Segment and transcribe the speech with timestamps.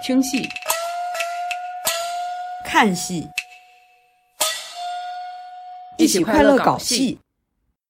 [0.00, 0.48] 听戏、
[2.64, 3.28] 看戏，
[5.98, 7.18] 一起快乐搞戏。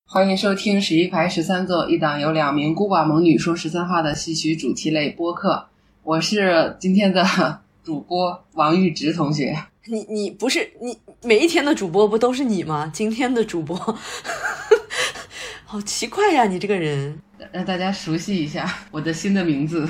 [0.06, 5.68] 欢迎收听十一排十三座一档由两名孤寡猛女说十三话的戏曲主题类播客。
[6.02, 9.54] 我是今天的主播王玉直同学。
[9.84, 12.90] 你你不是你每一天的主播不都是你吗？
[12.93, 13.77] 今天的主播，
[15.66, 16.46] 好奇怪呀！
[16.46, 17.20] 你这个人，
[17.52, 19.86] 让大家熟悉一下我的新的名字。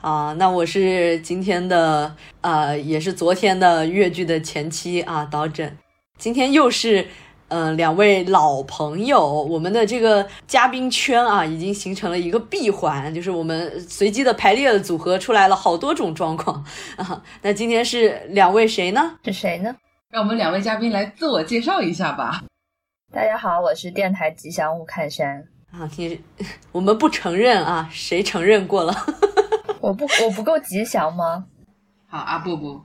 [0.00, 5.76] 好，那我是今天的呃，也是昨天的越剧的前妻啊，导诊。
[6.16, 7.04] 今天又是
[7.48, 16.64] 呃两位老朋友，我们的这个嘉宾圈啊，已经形成了一个闭环，就是我们随机的排列的组合出来了好多种状况
[16.96, 17.20] 啊。
[17.42, 19.16] 那今天是两位谁呢？
[19.24, 19.74] 是谁呢？
[20.10, 22.44] 让我们两位嘉宾来自我介绍一下吧。
[23.12, 25.90] 大家好，我是电台吉祥物看山啊。
[25.96, 26.20] 你
[26.70, 28.94] 我们不承认啊，谁承认过了？
[29.88, 31.46] 我不我不够吉祥吗？
[32.08, 32.78] 好，阿布布。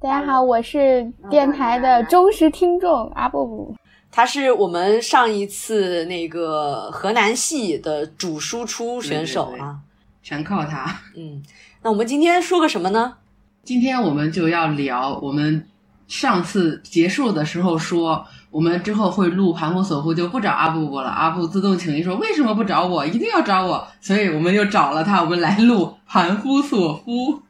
[0.00, 3.76] 大家好，我是电台的忠实听众阿布布。
[4.10, 9.80] 他是我们上一次那个河南系的主输出选手啊，
[10.22, 10.98] 全靠他。
[11.14, 11.42] 嗯，
[11.82, 13.18] 那我们今天说个什么呢？
[13.62, 15.68] 今天我们就要聊我们
[16.08, 18.26] 上次结束的时候说。
[18.56, 21.10] 我们之后会录盘夫索夫，就不找阿布布了。
[21.10, 23.04] 阿布自动请缨说：“为什么不找我？
[23.04, 27.42] 一定要找我！”所以我们又找了他，我们来录盘夫索夫。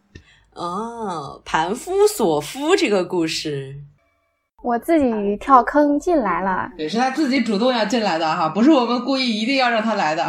[0.55, 3.77] 哦，盘夫索夫这个故事，
[4.65, 6.69] 我自己跳坑进来了。
[6.77, 10.27] 也，是他自己主动要进来的哈，不是我们故意一定要让他来的。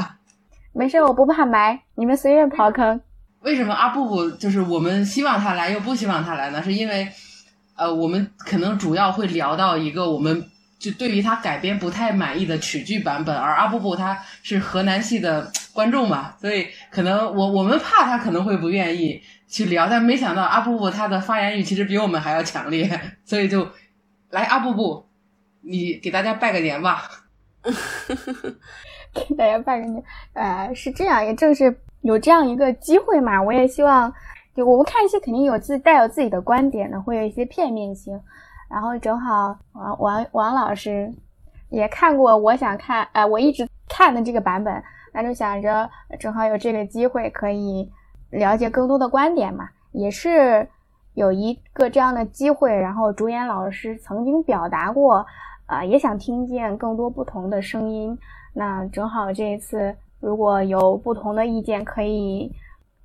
[0.73, 3.01] 没事，我不怕埋，你们随便刨坑。
[3.41, 6.61] 为什么阿布布就是我们希望他来又不希望他来呢？
[6.61, 7.07] 是因为，
[7.75, 10.45] 呃，我们可能主要会聊到一个我们。
[10.79, 22.89] 就对于他改编不太满意的曲剧版本，而阿布布他是河南系的观众嘛，所以可能我我们怕他可能会不愿意去聊，但没想到阿布布他的发言欲其实比我们还要强烈，
[23.25, 23.67] 所以就
[24.29, 25.07] 来阿布布，
[25.61, 27.09] 你给大家拜个年吧。
[29.13, 34.13] 给 大家拜个年，呃，是这样，也正是有这样一个机会嘛，我也希望，
[34.55, 38.13] 就我们看戏肯定有自带有自己的观点的，会有一些片面性。
[38.69, 41.11] 然后正好王王王老师
[41.69, 44.83] 也看过，我想看，呃，我一直看的这个版本，
[45.13, 45.89] 那就想着
[46.19, 47.89] 正好有这个机会可以
[48.29, 50.67] 了解更多的观点嘛，也是
[51.13, 52.75] 有一个这样的机会。
[52.75, 55.25] 然后主演老师曾经表达过，
[55.65, 58.17] 啊，也想听见更多不同的声音。
[58.53, 62.51] 那正好这一次如果有不同的意见，可以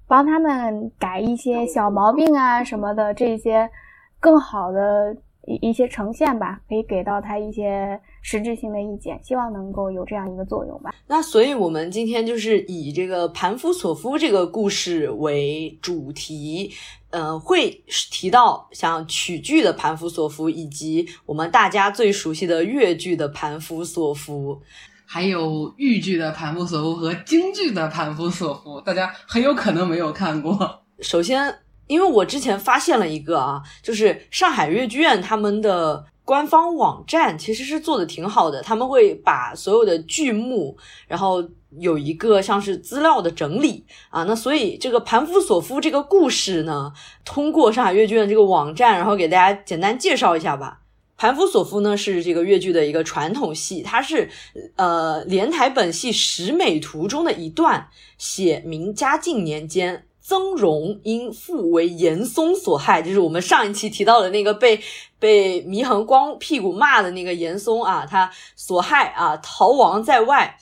[0.09, 3.71] 帮他们改一些小毛病啊什么的，这些
[4.19, 5.17] 更好的。
[5.47, 10.95] 一一些呈现吧，可以给到他一些实质性的意见，希望能够有这样一个作用吧。
[11.09, 16.73] 那所以，我们今天就是以这个盘夫索夫这个故事为主题，
[17.11, 24.63] 呃，会提到像曲剧的盘夫索夫，以及我们大家最熟悉的越剧的盘夫索夫，
[25.05, 30.83] 还有豫剧的盘夫索夫和京剧的盘夫索夫，大家很有可能没有看过。
[31.01, 31.62] 首先。
[31.87, 40.77] 因为我之前发现了一个啊，就是上海越剧院他们的官方网站其实是做的挺好的，他们会把所有的剧目，
[41.09, 41.43] 然后
[41.79, 46.93] 有一个像是资料的整理啊，那所以这个盘夫索夫这个故事呢，
[47.25, 50.79] 通过上海越剧院这个网站，然后给大家简单介绍一下吧。
[51.17, 54.29] 盘夫索夫呢是这个越剧的一个传统戏，它是
[54.77, 57.89] 呃连台本戏《十美图》中的一段，
[58.19, 60.07] 写明嘉靖年间。
[60.23, 64.81] 曾荣因父为严嵩所害，就是我们上一期提到的那个被
[65.19, 70.57] 被祢衡光屁股骂的那个严嵩啊，他所害啊，逃亡在外，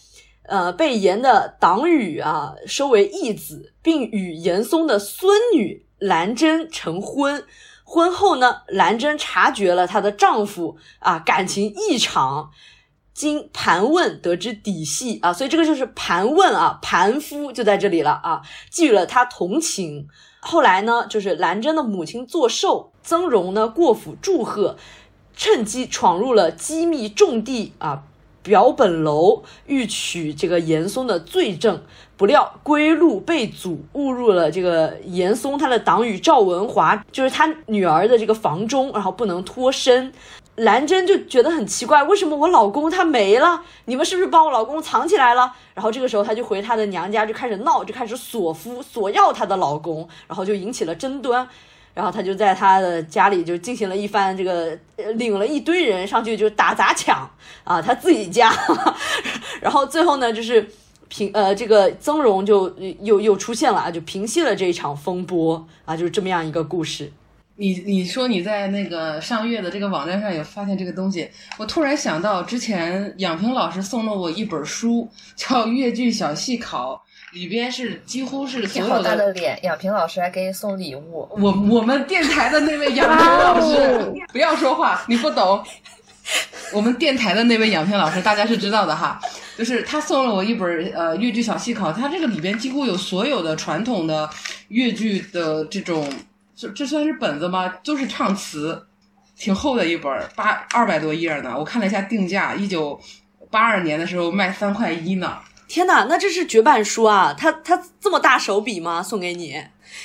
[0.44, 7.44] 呃，被严的党羽啊收为义子，并与严嵩的孙女兰贞成婚。
[7.84, 12.50] 婚后呢，兰贞察觉了她的丈夫啊感情异常。
[13.12, 20.08] 经盘问得知底细啊，所以这个就是盘问啊，盘夫就在这里了啊，给予了他同情。
[20.40, 24.76] 后来呢，就是兰贞的母亲作寿，曾荣呢过府祝贺，
[25.36, 28.04] 趁机闯入了机密重地啊，
[28.42, 31.82] 表本楼，欲取这个严嵩的罪证，
[32.16, 40.10] 不料归路被阻，误入了这个严嵩他的党羽赵文华，就是他女儿的这个房中，然后不能脱身。
[40.60, 43.62] 兰贞就觉得很奇怪，为什么我老公他没了？
[43.86, 45.52] 你们是不是把我老公藏起来了？
[45.74, 51.48] 然后这个时候，她就回她的娘家，就开始闹，就开始索夫索要她的老公，然后就引起了争端。
[51.94, 54.76] 然后她就在她的家里就进行了一番这个，
[55.14, 57.28] 领了一堆人上去就打砸抢
[57.64, 58.52] 啊，她自己家。
[59.60, 60.68] 然后最后呢，就是
[61.08, 62.68] 平呃这个曾荣就
[63.00, 67.10] 又又出现了啊，就平息了这一场风波啊，就是这么样一个故事。
[67.60, 71.28] 你你说你在那个上月的这个网站上有发现这个东西，
[71.58, 76.94] 我突然想到之前养平老师送了我一本书，叫《越剧小戏考》，
[77.36, 81.28] 里边是几乎是所有好大的脸，养平老师还给你送礼物。
[81.32, 85.62] 我我们电台的那位养平老师，不要说话，你不懂。
[86.72, 89.20] 我们电台的那位养平老师，大家是知道的哈，
[89.58, 94.30] 就是他送了我一本呃越剧小戏考，他这个里边几乎有所有的传统的
[94.68, 96.10] 越剧的这种。
[96.60, 97.66] 这这算是本子吗？
[97.82, 98.86] 就是唱词，
[99.34, 101.54] 挺厚的一本，八二百多页呢。
[101.58, 103.00] 我看了一下定价，一九
[103.50, 105.38] 八二年的时候卖三块一呢。
[105.66, 107.32] 天哪，那这是绝版书啊！
[107.32, 109.02] 他他这么大手笔吗？
[109.02, 109.58] 送给你？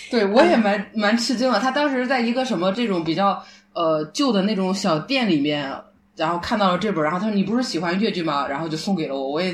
[0.10, 1.60] 对，我也蛮蛮吃惊的。
[1.60, 3.44] 他当时在一个什么这种比较
[3.74, 5.70] 呃旧的那种小店里面，
[6.16, 9.54] 然后看到了这本，然后他说：“你不是喜欢越剧吗？”然后就送给了我，我也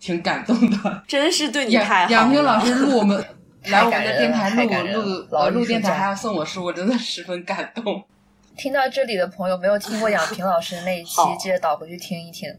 [0.00, 1.02] 挺感动的。
[1.06, 2.10] 真是对你太好。
[2.10, 3.22] 杨平老师录我们。
[3.64, 8.02] 来我们的电台录录呃录电台还要送我书，我真的十分感动。
[8.56, 12.52] 听到这里的朋友没有听过杨平老师的那一期，记得倒回去听一听。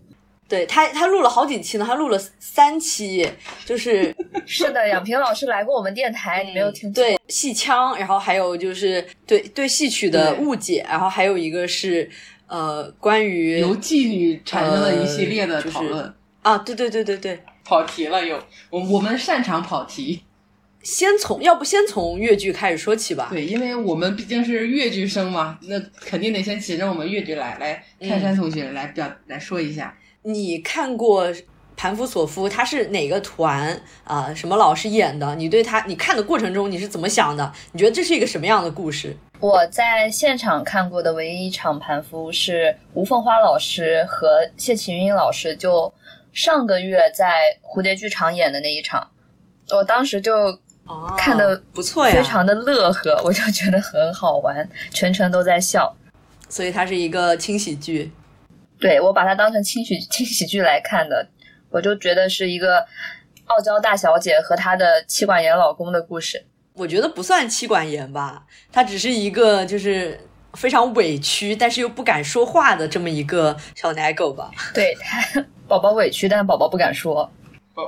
[0.48, 3.30] 对他，他录了好几期呢，他录了三期，
[3.66, 4.16] 就是
[4.48, 12.10] 是的，杨平老师来过我们电台，你没有听对戏腔，然后还有就是对对戏曲的误解，然后还有一个是
[12.48, 16.12] 呃关于由妓女产生的一系列的讨论
[16.42, 18.42] 啊，对对对对对，跑题了又，
[18.72, 20.24] 我我们擅长跑题。
[20.81, 23.28] 先从要不先从越剧开始说起吧。
[23.31, 27.58] 对，因为我们毕竟是越剧生嘛，那肯定得先请着我们越剧来。
[27.58, 29.94] 来，泰山同学来表来说一下，
[30.24, 31.28] 你看过
[31.76, 34.34] 《盘夫索夫》，他是哪个团啊？
[34.34, 35.36] 什么老师演的？
[35.36, 37.52] 你对他，你看的过程中你是怎么想的？
[37.74, 39.16] 你觉得这是一个什么样的故事？
[39.42, 45.94] 我在现场看过的唯一一场盘夫是吴凤花老师和谢启云老师，就
[46.32, 49.12] 上个月在蝴蝶剧场演的那一场，
[49.72, 50.58] 我当时就。
[51.18, 55.95] 看的不错呀，非常的乐呵， 我就觉得很好玩，全程都在笑，
[56.50, 58.12] 所以它是一个轻喜剧。
[58.80, 61.27] 对我把它当成轻喜 轻喜剧来看的，
[61.69, 62.86] 我就觉得是一个
[63.45, 66.45] 傲娇大小姐和她的妻管严老公的故事。
[66.74, 70.18] 我觉得不算妻管严吧，她只是一个就是
[70.53, 74.50] 非常委屈，但是又不敢说话的这么一个小奶狗吧。
[74.74, 74.95] 对，
[75.68, 77.30] 宝宝委屈，但宝宝不敢说。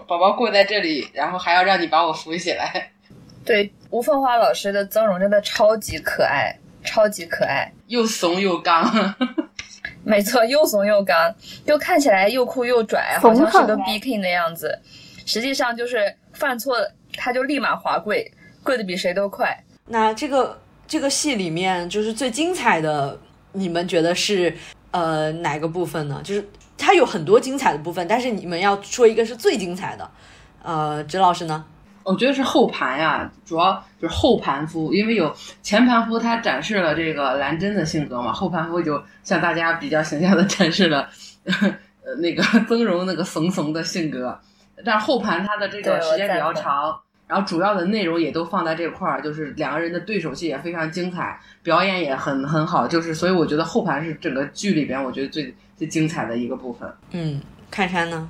[0.01, 2.91] 宝宝跪在这里，然后还要让你把我扶起来。
[3.43, 9.15] 对，吴凤花老师的曾荣真的超级可爱，超级可爱，又怂又刚。
[10.03, 11.33] 没错，又怂又刚，
[11.65, 14.79] 又看起来又酷又拽，好像是个 B King 的样子。
[15.25, 16.75] 实际上就是犯错，
[17.15, 18.31] 他就立马滑跪，
[18.63, 19.55] 跪的比谁都快。
[19.85, 23.19] 那这个这个戏里面就是最精彩的，
[23.51, 24.55] 你们觉得是
[24.91, 26.21] 呃哪个部分呢？
[26.23, 26.47] 就是。
[26.81, 30.09] 它有很多精彩的部分，但是你们要说一个是最精彩的，
[30.63, 31.63] 呃，指老师呢？
[32.03, 35.31] 我觉得是后盘呀，主要就是后盘夫，因为有
[35.61, 41.07] 前盘夫他展示了这个兰真的性格嘛，后盘夫就向大家比较形象的展示了
[41.45, 44.35] 呃那个 曾荣那个怂怂的性格，
[44.83, 46.99] 但是后盘他的这个时间比较长，
[47.31, 55.55] 然后主要的内容也都放在这块儿，就是两个人的对手戏也非常精彩，表演也很很好，就是所以我觉得后盘是整个剧里边我觉得最。
[55.81, 56.87] 最精彩的一个部分。
[57.09, 57.41] 嗯，
[57.71, 58.29] 看山呢？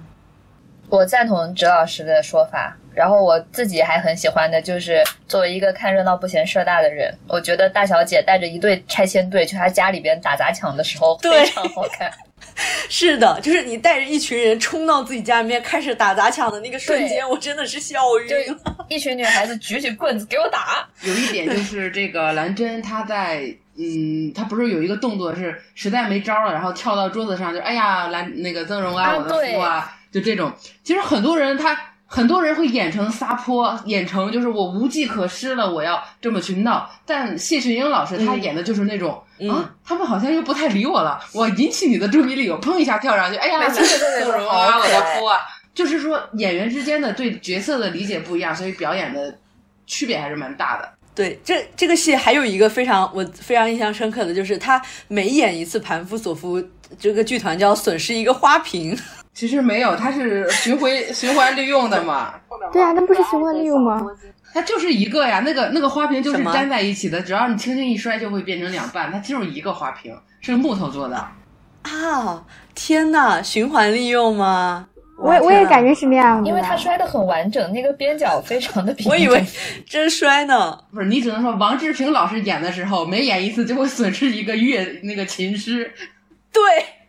[0.88, 2.78] 我赞同哲老师的说法。
[2.96, 12.10] 然后我自己还很喜欢的就是，作为一个看热闹不嫌事儿大的人，我觉得大小姐带着一队拆迁队去她家里边打砸抢的时候非常好看。
[12.90, 18.86] 是的，就是你带着一群人冲到自己家里面开始打砸抢的那个瞬间，我真的是笑晕了。
[18.90, 20.88] 一群女孩子举起棍子给我打。
[21.04, 23.56] 有一点就是这个兰真她在。
[23.78, 30.52] 嗯，他不是有一个动作是实在没招了，然后跳到桌子上就哎呀来那个曾荣啊，我的夫啊，就这种。
[30.84, 31.76] 其实很多人他
[32.14, 36.92] 很多人会演成撒泼，演成就是我无计可施了，我要这么去闹。
[37.06, 39.12] 但谢群英老师他演的就是那种
[39.50, 43.82] 啊，他们好像又不太理我了，我引起你的注意力，我砰一下跳上去，哎呀，曾
[44.30, 45.40] 荣啊，我的哭啊，
[45.74, 49.38] 就是说演员之间的对角色的理解不一样，所以表演的
[49.88, 50.90] 区别还是蛮大的。
[51.16, 56.62] 对，这这个戏还有一个非常我非常印象深刻的就是，他每演一次盘夫索夫，
[57.00, 58.98] 这个剧团就要损失一个花瓶。
[59.34, 62.34] 其实没有，它是循回循环利用的嘛。
[62.72, 64.06] 对啊，那不是循环利用吗？
[64.54, 71.16] 它就是一个呀，那个那个花瓶就是粘在一起的，只要你轻轻一摔就会变成两半，它就是一个花瓶，是木头做的。
[71.84, 72.44] 啊，
[72.76, 74.88] 天呐，循环利用吗？
[75.18, 79.10] 我我也感觉是那样，因为它摔的很完整，那个边角非常的平。
[79.10, 79.46] 我以为
[79.88, 85.94] 真摔呢，不是你只能说王志平老师演的时候，每演一次就会损失一个乐那个琴师。
[86.52, 86.62] 对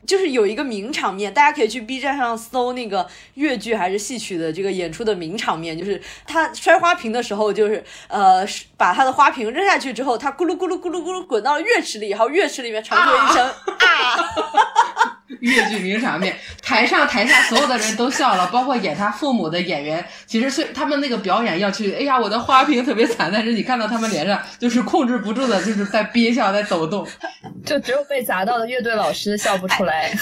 [0.06, 8.44] 就是有一个名场面，大家可以去 B 站上搜那个越剧还是戏曲的这个演出的名场面，就是他摔花瓶的时候，就是呃
[8.76, 15.21] 把他的花瓶扔下去之后，他咕噜咕噜咕噜咕噜滚到了乐池里，然后乐池里面传出一声啊。
[15.40, 20.04] 越剧名场面， 台上台下所有的人都笑了， 包括演他父母的演员。
[20.26, 27.06] 其实虽他们那个表演要去，哎呀，我的花瓶特别惨，但是你看到他们脸上就是控制不住的，就是在憋笑，在抖动。
[27.64, 30.12] 就只有被砸到的乐队老师笑不出来，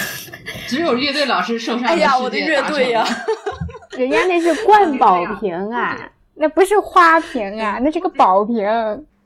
[0.67, 1.89] 只有乐队老师受伤。
[1.89, 3.05] 哎呀，我的乐队呀！
[3.97, 5.99] 人家那是灌宝瓶啊，
[6.35, 8.65] 那不是花瓶啊，那是个宝瓶。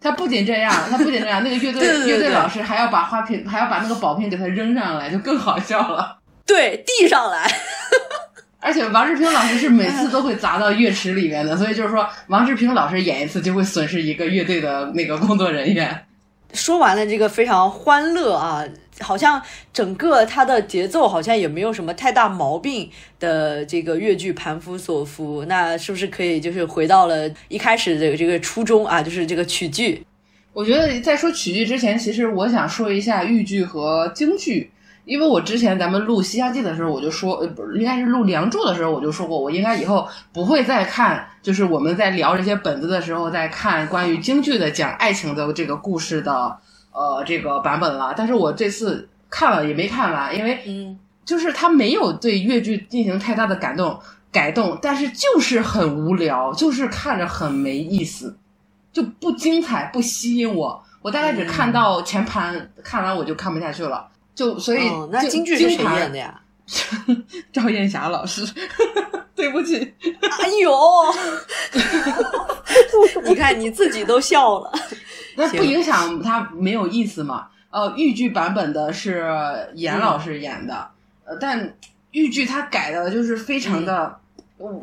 [0.05, 6.19] 他不仅这样，他不仅这样，那个乐队乐队老师还要把花瓶，还要把那个宝瓶给他扔上来，就更好笑了。
[6.47, 7.51] 对，递上来。
[8.61, 16.05] 而且王志平老师是每次都会砸到乐池里面的，所以就是说，王志平老师演一次就会损失一个乐队的那个工作人员。
[16.55, 18.65] 说完了这个非常欢乐啊。
[19.01, 19.43] 好像
[19.73, 29.03] 整个它的节奏好像也没有什么太大毛病的这个越剧《盘夫索夫》，那是不是可以就是回到了一开始的这个初衷啊？
[29.03, 30.07] 就是这个曲剧。
[30.53, 34.71] 我觉得在说曲剧之前，其实我想说一下豫剧和京剧，
[35.05, 46.59] 因为我之前咱们录《西厢记》的时候，我就说，呃，不是，应该是录《梁祝》的时候，我就说过，我应该以后不会再看，就是我们在聊这些本子的时候在看关于京剧的讲爱情的这个故事的。
[46.97, 53.99] 呃，这个版本了，但是我这次看了也没看完，因为嗯，就是他没有对越剧进行太大的感动
[54.31, 58.39] 改动，但是就是很无聊，就是看着很没意思，
[58.93, 60.81] 就不精彩，不吸引我。
[61.03, 64.07] 我大概只看到前盘，看完我就看不下去了。
[64.33, 66.41] 就所以，那京剧是谁演的呀？
[67.53, 68.47] 赵艳霞老师，
[69.35, 69.77] 对不起。
[70.43, 70.73] 哎呦，
[73.25, 74.73] 你看你自己都笑了。
[75.37, 77.49] 那不影响他没有意思嘛？
[77.71, 79.29] 呃，豫剧版本的是
[79.75, 80.89] 严老师演的，
[81.25, 81.75] 呃，但
[82.13, 84.17] 豫剧他改的就是非常的，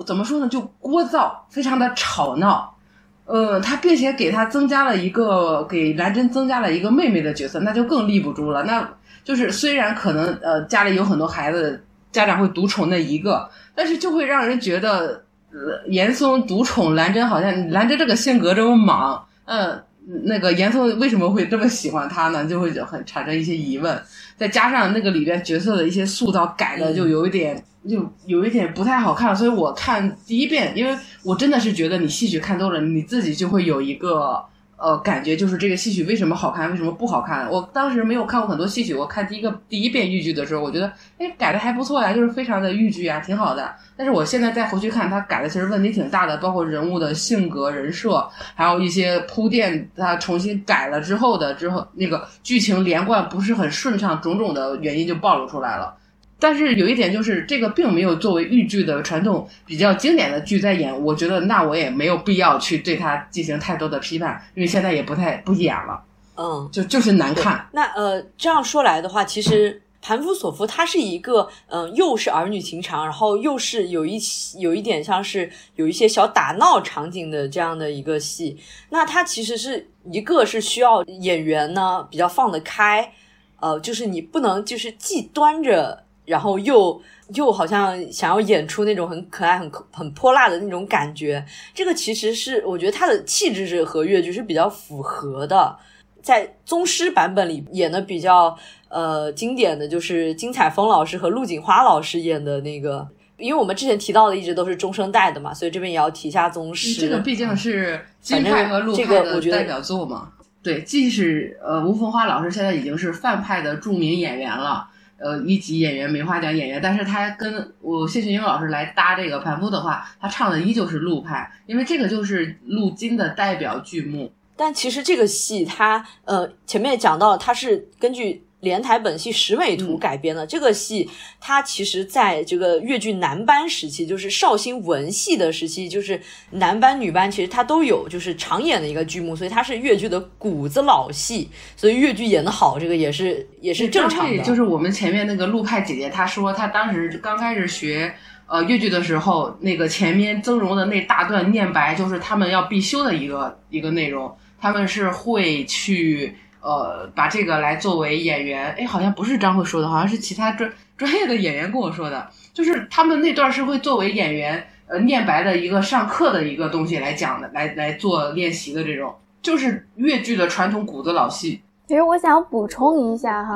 [0.05, 0.49] 怎么说呢？
[0.49, 2.75] 就聒噪，非常的吵闹。
[3.23, 8.63] 呃，他并且给他增加了一个给兰真增加了一个妹妹的角色，那就更立不住了。
[8.63, 8.93] 那
[9.23, 11.81] 就是虽然可能呃家里有很多孩子，
[12.11, 19.81] 家长会独宠那一个，但是就会让人觉得呃严嵩独宠兰真，好像兰真这个性格这么莽，嗯。
[20.23, 22.43] 那个严嵩为什么会这么喜欢他呢？
[22.43, 24.01] 就会很产生一些疑问。
[24.35, 29.33] 再加上那个里边角色的一些塑造改的就有一点，就有一点不太好看。
[29.33, 34.43] 所以我看第一遍，因为我真的是觉得你戏曲看多了，你自己就会有一个。
[34.81, 37.47] 呃，感觉就是这个戏曲为什么好看，为什么不好看？
[37.51, 43.71] 我当时没有看过很多戏曲，我看第一个第一遍豫剧的时候，我觉得，哎，改的还不错呀，就是非常的豫剧啊，挺好的。
[43.95, 55.95] 但是我现在再回去看，他改的其实问题挺大的，包括人物的性格、人设，还有一些铺垫，他重新改了之后的之后，那个剧情连贯不是很顺畅，种种的原因就暴露出来了。
[56.41, 66.03] 但是有一点就是，这个并没有作为豫剧的传统比较经典的剧在演，我觉得那我也没有必要去对它进行太多的批判，因为现在也不太不演了。
[66.35, 67.67] 嗯，就就是难看。
[67.73, 69.71] 那呃，这样说来的话，其实
[70.01, 74.19] 《盘夫索夫》它是一个嗯，又是儿女情长，然后又是有一
[74.57, 78.57] 有一点像是有一些小打闹场景的这样的一个戏。
[78.89, 83.13] 那它其实是一个是需要演员呢比较放得开，
[83.59, 86.05] 呃，就是你不能就是既端着。
[86.31, 87.01] 然后又
[87.35, 95.77] 又好像想要演出那种很可爱、很很泼辣的那种感觉，这个其实是我觉得他的气质是和越剧是比较符合的。
[96.23, 98.57] 在宗师版本里演的比较
[98.87, 103.05] 呃经典的就是金彩峰老师和陆锦花老师演的那个，
[103.37, 107.01] 因为我们之前提到的一直都是中生代的嘛，所以这边也要提一下宗师。
[107.01, 110.31] 这个毕竟是金派和陆派的代表作嘛。
[110.63, 114.87] 对，即使呃吴凤花老师现在已经是范派的著名演员了。
[115.23, 124.33] 呃，一级演员、梅花奖演员，但是他跟我谢群英老师来搭这个盘夫的话，他唱的依旧是陆派，因为这个就是陆金的代表剧目。
[124.55, 128.43] 但其实这个戏，它呃前面讲到了，它是根据。
[128.61, 144.43] 连台本戏《石美图》改编的这个戏，它其实在这个越剧男班时期，就是绍兴文戏的时期，就是男班女班其实它都有，就是常演的一个剧目，所以它是越剧的骨子老戏，所以越剧演的好，这个也是也是正常的。
[144.43, 148.13] 就是我们前面那个陆派姐姐，她说她当时刚开始学
[148.45, 156.37] 呃越剧的时候，那个前面曾荣的那大段念白，就是他们要必修的一个一个内容，他们是会去。
[156.61, 171.61] 呃，把这个来作为演员，哎，好像不是张慧说的，好像是其他专专业的演员跟我说的，就是他们那段是会作为演员呃念白的一个上课的一个东西来讲的，来来做练习的这种，就是越剧的传统骨子老戏。
[171.87, 173.55] 其实我想补充一下哈，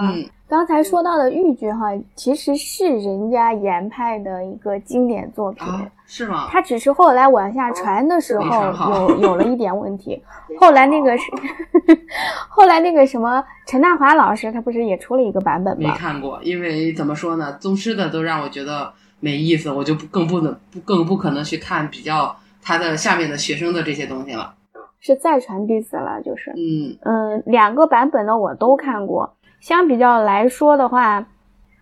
[0.50, 6.48] 刚才说到的豫剧哈，其实是人家严派的一个经典作品，啊，是吗？
[6.52, 10.22] 他只是后来往下传的时候有 有了一点问题。
[10.60, 11.24] 后来那个是，
[12.50, 15.98] 后来那个什么陈大华老师，他不是也出了一个版本吗没？
[15.98, 24.54] 看过，因为怎么说呢，宗师的都让我觉得没意思，我就不更不能不更不可能去看比较他的下面的学生的这些东西了。
[25.00, 26.52] 是再传弟子了，就是。
[26.56, 29.36] 嗯，嗯，两个版本的我都看过。
[29.60, 31.26] 相比较来说的话，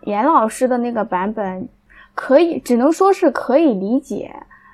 [0.06, 1.68] 严老师的那个版本
[2.16, 4.34] 可以，只能说是可以理解。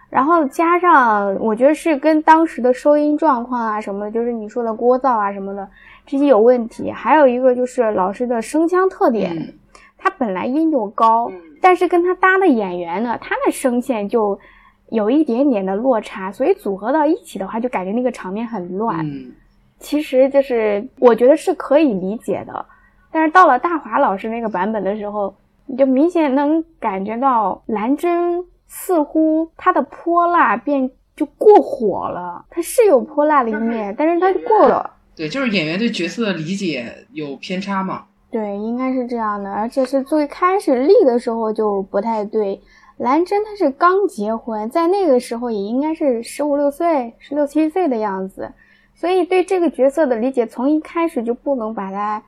[0.09, 5.69] 然后加上，我觉得是跟当时的收音状况啊什么的，就是你说的聒噪啊什么的，
[6.05, 6.91] 这些有问题。
[6.91, 9.53] 还有一个就是老师的声腔特点，嗯
[10.01, 11.29] 他本来音就高，
[11.61, 14.39] 但是跟他搭的演员呢，他的声线就
[14.87, 19.05] 有一点点的落差，所以组合到一起的话，就感觉那个场面很乱。
[19.05, 19.31] 嗯，
[19.77, 22.65] 其实就是我觉得是可以理解的，
[23.11, 25.35] 但是到了大华老师那个版本的时候，
[25.69, 34.95] 你就明显能感觉到蓝真似乎她的泼辣变就过火了，她是有泼辣的一面，但是她就过了。
[35.15, 38.05] 对，就是演员对角色的理解有偏差嘛。
[38.31, 42.61] 对，应该是这样的，而且是最开始立的时候就不太对。
[42.97, 48.51] 兰真她是刚结婚，在那个时候也应该是十五六岁、十六七岁的样子，
[48.95, 52.23] 所以对这个角色的理解从一开始就不能把它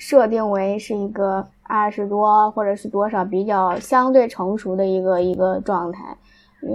[0.00, 6.16] 设定为是一个二十多或者是多少比较相对成熟的一个一个状态，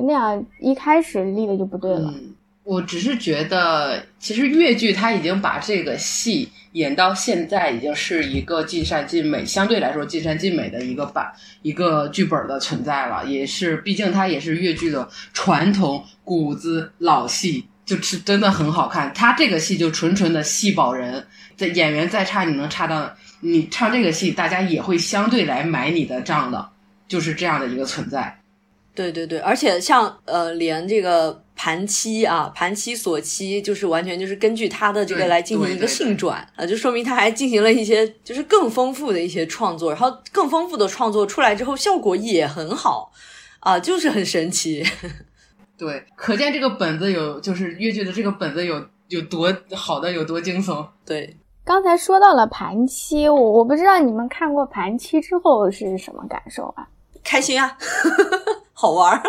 [0.06, 2.14] 那样一开始立的就不对了。
[2.16, 13.26] 嗯，我只是觉得，其实越剧它已经把这个戏演到现在，已经是一个尽善尽美，相对来说尽善尽美的一个版一个剧本的存在了。
[13.26, 19.14] 也是，毕竟它也是越剧的传统骨子老戏，就是真的很好看。
[19.14, 21.26] 他这个戏就纯纯的戏保人，
[21.56, 23.12] 这演员再差，你能差到
[23.42, 26.70] 你唱这个戏，大家也会相对来买你的账的，
[27.08, 28.40] 就是这样的一个存在。
[28.96, 43.12] 对对对，而且像呃，连这个盘妻啊，盘妻锁妻，就是完全就是根据他的这个来进行一个性转啊，就说明他还进行了一些就是更丰富的一些创作，然后更丰富的创作出来之后，效果也很好
[43.60, 44.82] 啊，就是很神奇。
[45.78, 50.86] 对，可见这个本子有，就是越剧的这个本子有有多好的，有多惊悚。
[51.06, 56.88] 对，刚才说到了盘七，我我不知道你们看过盘七之后是什么感受啊？
[57.24, 57.78] 开心啊，
[58.74, 59.22] 好玩儿。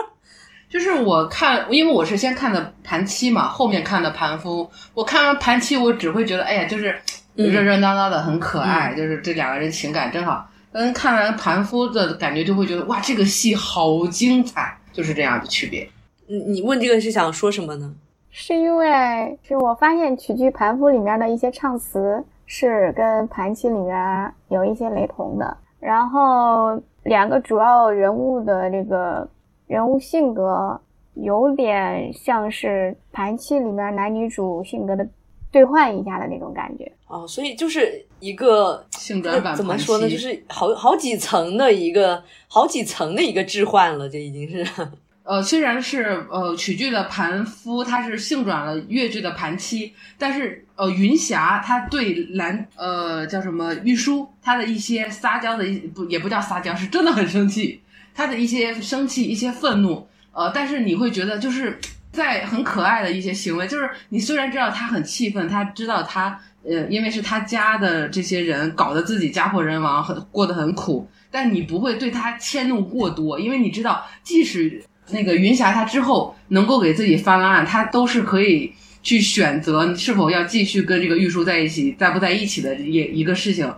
[0.69, 4.69] 就是我看，因为我是先看的盘七嘛，后面看的盘夫。
[4.95, 7.01] 我看完盘七，我只会觉得，哎呀，就是
[7.37, 10.47] 嗯热热闹闹的，很可爱，就是这两个人情感真好。
[10.73, 15.89] 嗯，看完盘夫的感觉，就会觉得哇，这个戏好精彩，就是这样的区别。
[16.29, 17.95] 你你问这个是想说什么呢？
[18.31, 29.27] 是因为是我发现曲剧《盘夫》里面的一些唱词是跟盘棋里面有一些雷同的，然后两个主要人物的这个
[29.67, 30.79] 人物性格
[31.15, 35.09] 有点像是盘棋里面男女主性格的
[35.51, 36.93] 兑换一下的那种感觉。
[37.09, 40.07] 哦，所以就是一个性转版怎么说呢？
[40.07, 44.89] 就是好好几层的一个好几层的一个置换了，这已经是。
[45.27, 57.81] 呃，虽然是呃曲剧的盘夫，他是性转了越剧的盘妻，但是呃云霞他对蓝呃叫什么玉书，他的一些撒娇的一不也不叫撒娇，是真的很生气，
[58.15, 61.77] 他的一些生气、一些愤怒，呃，但是你会觉得就是
[62.13, 74.81] 在很可爱的一些行为，就是你虽然知道他很气愤，他知道他呃因为是他家的这些人搞得自己家破人亡，很过得很苦，但你不会对他迁怒过多，因为你知道即使。
[75.11, 83.73] 那个云霞，她之后能够给自己翻了案，她都是可以去选择是否要继续跟这个玉书在一起，在不在一起的一一个事情。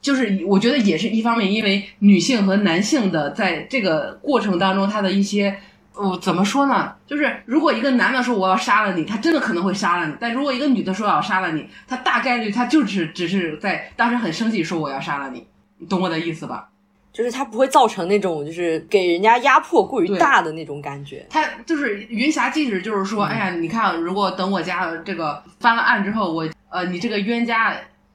[0.00, 5.58] 就是我觉得也是一方面，因为女性和男性的在这个过程当中，他的一些，
[5.94, 6.92] 哦，怎么说呢？
[7.08, 15.44] 就是如果一个男的说我要杀了你，他真的可能会杀了你；但如果一个女的说我要杀了你，他大概率他就是只是在当时很生气说我要杀了你，
[15.78, 16.68] 你懂我的意思吧？
[17.16, 21.24] 就是它不会造成那种就是给人家压迫过于大的那种感觉。
[21.30, 27.74] 他就是云霞，即使就是说，哎呀，你看，如果等我家这个翻了案之后，我呃，你这个冤家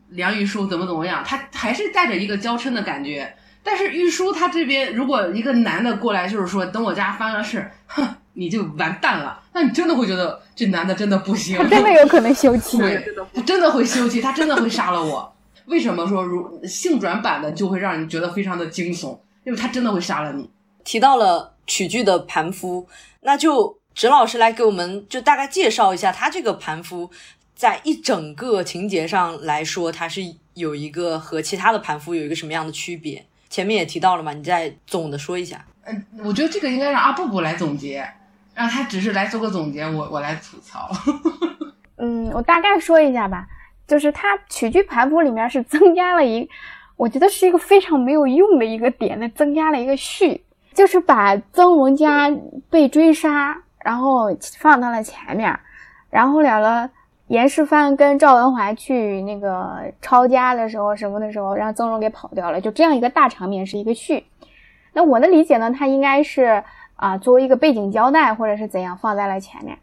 [0.09, 3.33] 梁玉书怎么怎么样，他还是带着一个娇嗔的感觉。
[3.63, 12.77] 但是玉书他这边，如果一个男的过来，就是说等我家翻了事，哼，你就完蛋了，那你真的会觉得这男的真的不行，他真的有可能休妻。
[12.77, 15.30] 对，他真的会休妻，他真的会杀了我。
[15.65, 19.17] 为什么说如性转版的就会让人觉得非常的惊悚？
[19.43, 20.49] 因为他真的会杀了你。
[20.83, 22.87] 提到了曲剧的盘夫，
[23.21, 27.09] 那就植老师来给我们就大概介绍一下他这个盘夫
[27.55, 30.21] 在一整个情节上来说，他是
[30.55, 33.25] 有一个和其他的盘夫有一个什么样的区别？
[33.49, 35.65] 前面也提到了嘛，你再总的说一下。
[35.83, 38.07] 嗯，我觉得这个应该让阿布布来总结，
[38.53, 40.89] 让他只是来做个总结，我我来吐槽。
[41.97, 43.45] 嗯，我大概说一下吧，
[43.91, 46.49] 就是他曲剧盘谱里面是增加了一，
[46.95, 50.41] 我觉得是一个非常没有用的一个点，那增加了一个序，
[50.73, 52.31] 就是把曾荣家
[52.69, 55.59] 被追杀，然后放到了前面，
[56.09, 56.89] 然后了了
[57.27, 64.23] 严世蕃跟赵文华去那个抄家的时候什么的时候，让曾荣给跑掉了，就这样一个大场面是一个序。
[64.93, 66.63] 那我的理解呢，它应该是
[66.95, 69.77] 啊作为一个背景交代或者是怎样放在了前面。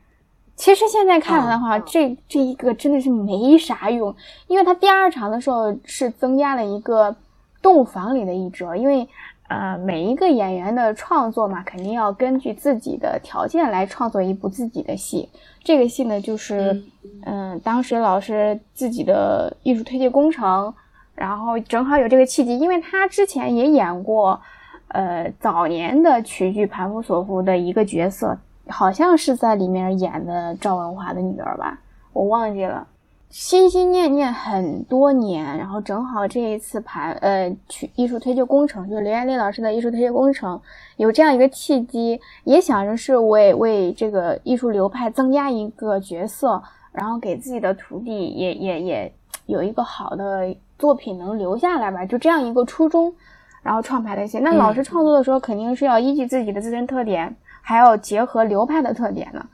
[0.58, 4.12] 其实现在看来的话，这这一个真的是没啥用，
[4.48, 7.14] 因为他第二场的时候是增加了一个
[7.62, 9.08] 洞房里的一折，因为
[9.46, 15.28] 呃每一个演员的创作嘛，肯定要根据自己的条件来创作一部自己的戏。
[15.62, 16.82] 这个戏呢，就是
[17.24, 20.74] 嗯当时老师自己的艺术推介工程，
[21.14, 24.40] 然后正好有这个契机，因为他之前也演过
[24.88, 28.36] 呃早年的曲剧盘夫索夫的一个角色。
[28.68, 31.78] 好像是在里面演的赵文华的女儿吧，
[32.12, 32.86] 我忘记了。
[33.30, 40.58] 心心念念很多年，然后正好这一次排呃去艺术推介工程，就是刘艳丽老师的艺术推介工程，
[40.96, 49.12] 有这样一个契机，也想着是为为这个艺术流派增加一个角色，然后给自己的徒弟也也也
[49.44, 53.12] 有一个好的作品能留下来吧，就这样一个初衷，
[53.62, 54.38] 然后创排的戏。
[54.38, 57.36] 那老师创作的时候肯定是要依据自己的自身特点。
[57.68, 59.44] 还要结合流派的特点呢，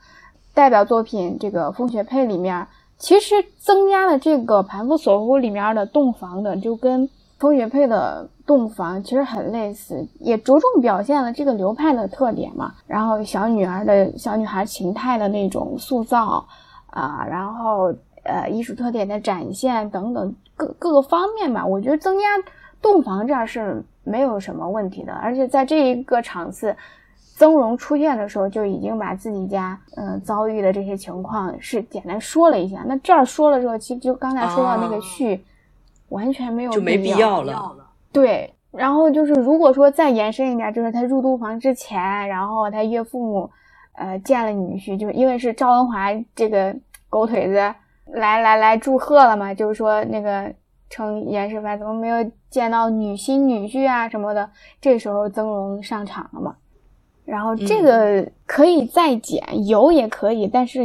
[0.53, 2.65] 代表作品这个《风雪配》里面，
[2.97, 7.05] 其实增加了这个盘夫索夫里面的洞房的，就跟
[7.39, 12.71] 《风雪配》的洞房其实很类似，也着重表现了这个流派的特点嘛。
[12.87, 16.47] 然后小女儿的小女孩形态的那种塑造
[16.91, 22.23] 啊，然后呃艺术特点的展现等等各各个方面吧，我觉得增加
[22.81, 26.73] 洞房这儿是没有什么问题的，而且在这一个场次。
[27.37, 32.81] 曾荣出现的时候就已经把自己家嗯遭遇的这些情况是简单说了一下。
[32.87, 35.43] 那这儿说了之后，其实就刚才说到那个序，
[36.07, 37.75] 完全没有就没必要了。
[38.13, 43.51] 对，然后就是如果说再延伸一点，就是他入洞房之前，然后他岳父母
[43.95, 46.73] 呃见了女婿，就是因为是赵文华这个
[47.09, 47.55] 狗腿子
[48.13, 50.49] 来来来祝贺了嘛，就是说那个
[50.89, 56.55] 称严世蕃怎么没有见到女新女婿啊什么的，这时候曾荣上场了嘛。
[57.25, 60.81] 然后这个可以再减，有也可以，但是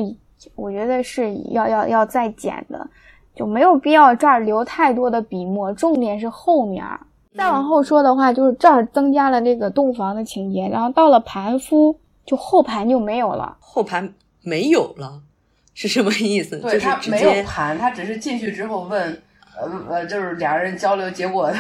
[0.55, 2.89] 我觉得是要要要再减的，
[3.35, 5.71] 就没有必要这儿留太多的笔墨。
[5.75, 6.83] 重点是后面，
[7.37, 13.57] 再往后说的话，就是这儿增加了那个洞房的情节，然后到了盘夫，就后盘就没有了。
[13.61, 15.21] 后盘没有了，
[15.75, 16.59] 是什么意思？
[16.61, 19.23] 对他没有盘，他只是进去之后问，
[19.59, 21.53] 呃呃，就是俩人交流，结果。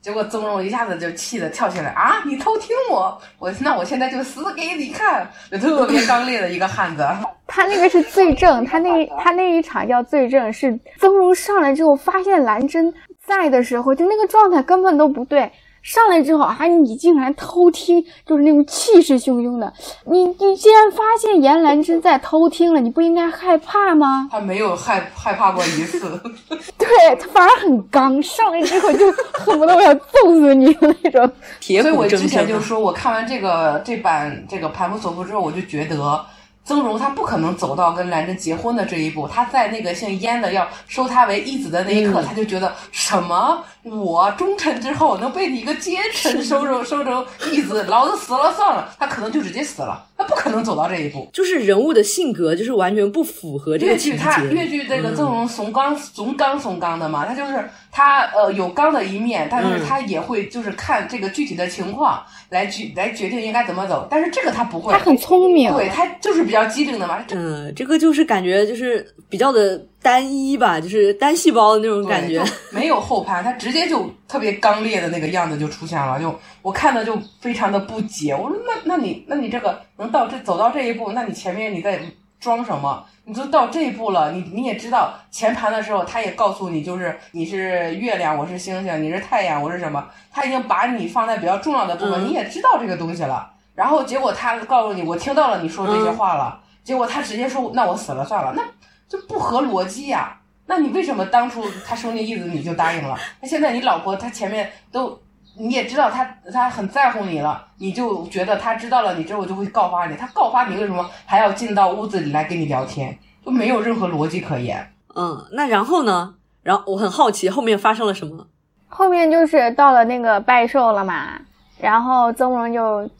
[0.00, 2.22] 结果曾荣一下子就气得跳起来啊！
[2.24, 5.28] 你偷听我，我那我现在就死给你看！
[5.50, 7.06] 就特别刚烈的一个汉子。
[7.46, 15.50] 他那个是罪证，他那他那一场叫罪证，是曾荣上来之后发现兰真在的时候，就那个状态根本都不对。
[15.88, 19.72] 上来之后啊，你竟然偷听，就是那种气势汹汹的。
[20.04, 24.28] 你你既然发现严兰芝在偷听了，你不应该害怕吗？
[24.30, 25.98] 他没有害害怕过一次。
[26.76, 31.32] 对他反而很刚，上来之后就恨不得我要揍死你的那种。
[31.58, 36.22] 所以我之前就说，我看完这个这版这个盘夫索夫之后，我就觉得。
[36.64, 51.28] 曾荣他不可能走到跟兰芝结婚的这一步，他在那个姓燕的要收他为义子的那一刻，他就觉得什么我忠臣之后能被你一个奸臣收 着收成义子，老子死了算了，他可能就直接死了，他不可能走到这一步。
[51.32, 54.18] 就是人物的性格就是完全不符合这个情节。
[54.18, 62.22] 越剧他越剧这个曾荣怂刚怂刚怂刚的嘛，他就是他呃有刚的一面，但是他也会就是看这个具体的情况。
[62.50, 67.22] 来决来决定应该怎么走，但是这个他不会，他很聪明，对他就是比较机灵的嘛。
[67.32, 78.34] 嗯，这个就是感觉就是比较的单一吧，就是单细胞的那种感觉，没有后攀，他直接就特别刚烈的那个样子就出现了，就我看的就非常的不解。
[78.34, 82.00] 我说那那你那你这个能到这走到这一步，那你前面你在
[82.40, 83.04] 装什么？
[83.24, 90.02] 你都到这一步了，你你也知道前盘的时候，他也告诉你，就是你是月亮，我是星星，你是太阳，我是什么？
[90.32, 93.50] 他已经把你放在比较重要的部分，你也知道这个东西了。
[93.74, 96.58] 然后结果他告诉你，我听到了你说这些话了。
[96.82, 98.62] 结果他直接说，那我死了算了，那
[99.08, 100.38] 就不合逻辑呀。
[100.66, 103.18] 那你为什么当初他说那意思你就答应了？
[103.40, 105.18] 那现在你老婆她前面都。
[105.60, 110.16] 你也知道她她很在乎你了，你就觉得她知道了你之后就会告发你。
[110.16, 113.18] 她告发你为什么还要进到屋子里来跟你聊天？
[113.44, 114.92] 就没有任何逻辑可言。
[115.16, 116.36] 嗯，那然后呢？
[116.62, 118.46] 然后我很好奇后面发生了什么。
[118.86, 121.40] 后面就是到了那个拜寿了嘛，
[121.80, 123.10] 然后曾荣就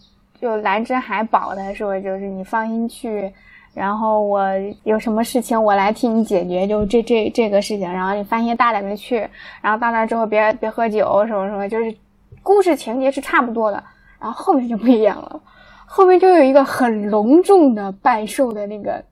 [0.40, 3.34] 就兰芝还保他说，就是你放心去，
[3.78, 4.42] 然后我
[4.82, 9.26] 有什么事情我来替你解决，就这这这个事情，然后你放心大胆的去，
[9.62, 11.94] 然后到那之后别别喝酒什么什么，就是
[12.42, 13.82] 故事情节是差不多的，
[14.20, 15.40] 然后后面就不一样了，
[15.86, 19.04] 后面就有一个很隆重的拜寿的那个，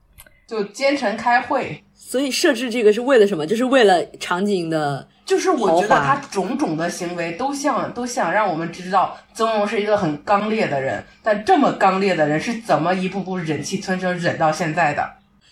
[0.45, 1.81] 就奸臣开会。
[1.93, 3.45] 所以设置这个是为了什么？
[3.45, 15.03] 就是为了场景的，就是我觉得他种种的行为都像都想让我们知道曾荣是一个很刚烈的人，但这么刚烈的人是怎么一步步忍气吞声忍到现在的？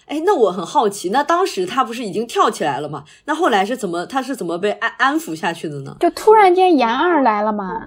[0.08, 3.04] 哎，那我很好奇，那当时他不是已经跳起来了吗？
[3.26, 5.98] 那后来是怎么他是怎么被安安抚下去的呢？
[6.00, 7.82] 就突然间严二来了嘛，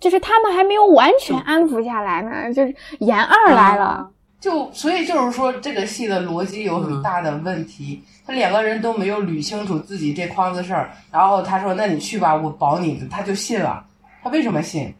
[0.00, 4.10] 就是他们还没有完全安抚下来呢，就是严二来了。
[4.40, 8.00] 就所以就是说，这个戏的逻辑有很大的问题。
[8.24, 13.82] 他两个人都没有捋清楚自己这筐子事儿，然后他说：“那你去吧，我保你。”他就信了。
[14.22, 14.94] 他为什么信？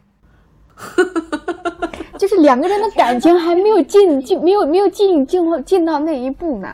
[2.17, 6.67] 就是两个人的感情还没有进进，没有没有进进进到那一步呢。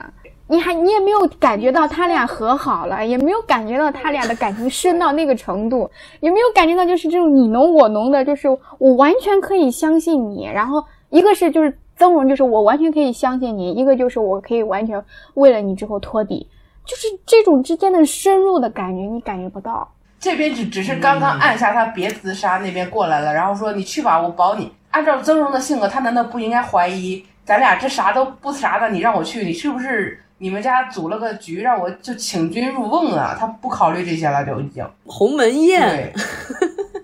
[0.48, 8.48] 你还你也没有感觉到他俩和好了，也没有感觉到他俩的感情深到那个程度，也没有感觉到就是这种你侬我侬的，就是
[8.80, 10.50] 我完全可以相信你。
[10.52, 11.78] 然后一个是就是。
[12.06, 16.48] 曾荣就是我完全可以相信你，一个就是我可以完全为了你之后托底，
[16.86, 19.92] 就是这种之间的深入的感觉，你感觉不到。
[20.20, 24.72] 这边只只是刚刚按下他别自杀，那边过来了，然后说你去吧，我保你。
[24.92, 33.36] 按照曾荣的性格，他难道不应该怀疑咱俩这啥都不啥的，你让我去，你是不是你们家组了个局，让我就请君入瓮啊？
[33.36, 36.14] 他不考虑这些了，就已经鸿门宴。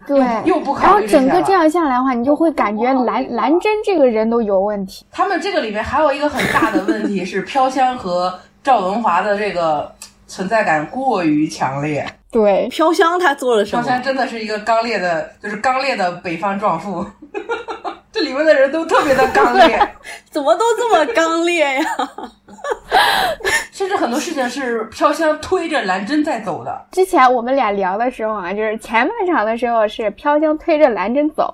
[0.05, 5.03] 对， 又不考虑然后整个这样下来的话，你就会感觉蓝蓝真这个人都有问题。
[5.11, 9.91] 他们这个里面还有一个很大的问题是，飘香和赵文华的这个
[10.27, 12.05] 存在感过于强烈。
[12.29, 13.81] 对，飘香他做了什么？
[13.81, 17.03] 飘香真的是一个刚烈的，就是刚烈的北方壮妇。
[18.21, 19.95] 这里面的人都特别的刚烈，
[20.29, 21.81] 怎么都这么刚烈呀？
[23.71, 26.85] 甚至很多事情是飘香推着兰真在走的。
[26.91, 31.51] 之前我们俩聊的时候啊，就是前半场的时候是飘香推着兰真走，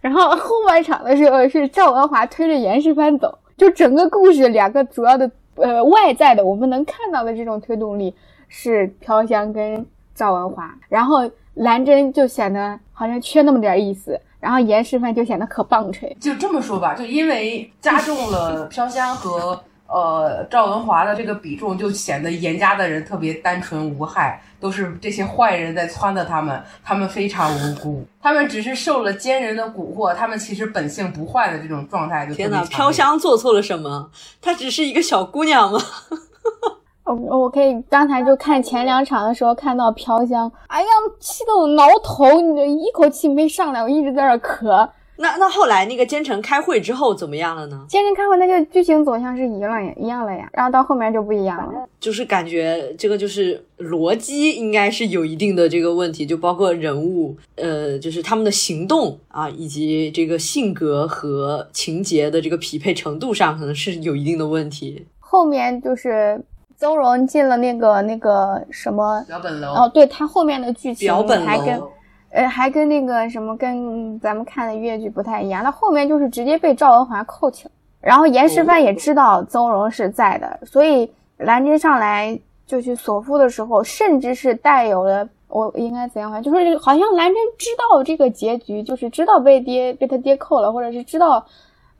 [0.00, 3.38] 然后后半场的时候是赵文华推着严世蕃走。
[3.58, 8.14] 就整个故事两个主要的呃外在的我们能看到的这种推动力
[8.48, 14.18] 是飘香跟赵文华，然后兰真就显得好像缺那么点意思。
[14.40, 16.16] 然后严世蕃就显得可棒槌。
[16.20, 32.34] 就这么说吧，就因为加重了飘香和呃赵文华的这个比重，就显得严家的人特别单纯无害，都是这些坏人在撺掇他们，他们非常无辜，他们只是受了奸人的蛊惑，他们其实本性不坏的这种状态就。
[32.34, 34.10] 天哪，飘香做错了什么？
[34.42, 35.80] 她只是一个小姑娘吗？
[37.06, 40.88] 我我可以刚才就看前两场的时候看到飘香，哎呀，
[41.20, 44.88] 气得我挠头，你这一口气没上来，我一直在那咳。
[45.18, 47.86] 那那后来那个奸臣开会之后怎么样了呢？
[47.88, 50.48] 奸臣开会，那就剧情走向是一了呀，一样了呀。
[50.52, 65.06] 然后到后面就不一样了，就是感觉这个就是逻辑应该是有一定的这个问题，就包括人物，呃，就是他们的行动啊，以及这个性格和情节的这个匹配程度上，可能是有一定的问题。
[65.20, 66.42] 后面就是。
[66.78, 71.10] 邹荣进了那个那个什么表本楼哦，对他后面的剧情
[71.44, 71.82] 还跟，
[72.30, 75.64] 呃，还跟那个什么跟咱们看的越剧不太一样。
[75.64, 91.46] 他后面就是直接被赵文华扣起了，然后严世蕃也知道邹荣是在的，所以兰真上来就去索夫的时候，甚至是带有了我应该怎样还，就是好像兰真知道这个结局，就是知道被爹被他爹扣了，或者是知道。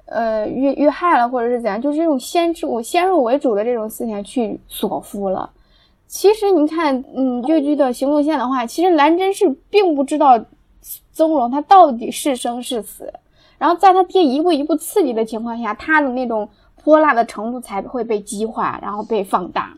[0.07, 5.51] 呃，遇遇害了，或者是怎样，就是这种先入先入为主的这种思想去索夫了。
[6.07, 10.40] 其实你看，嗯，越剧的行动线的话，其实兰真是并不知道
[11.12, 13.12] 宗荣他到底是生是死。
[13.59, 19.77] 然后在他爹一步一步刺激的情况下，他的那种泼辣的程度才会被激化，然后被放大，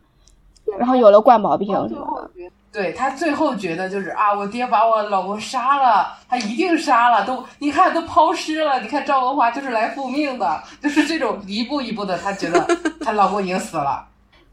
[0.78, 2.27] 然后有了冠宝兵什么的。
[2.70, 12.66] 对他最后觉得就是啊，我爹把我老公杀了，他一定杀了，都你看都抛尸了，你看赵文华就是来复命的，就是这种一步一步的，他觉得
[13.00, 14.04] 他老公已经死了。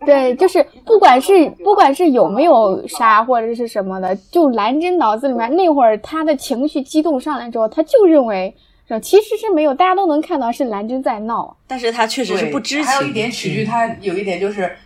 [0.05, 8.55] 对，就是不管是不管是有没有杀或者是什么的，就兰真脑子里面那会儿他的情绪激动上来之后，他就认为。
[9.01, 12.85] 其实是没有，大家都能看到是兰真在闹，但是他确实是不知情。
[12.85, 14.77] 还有一点喜剧，他有一点就是，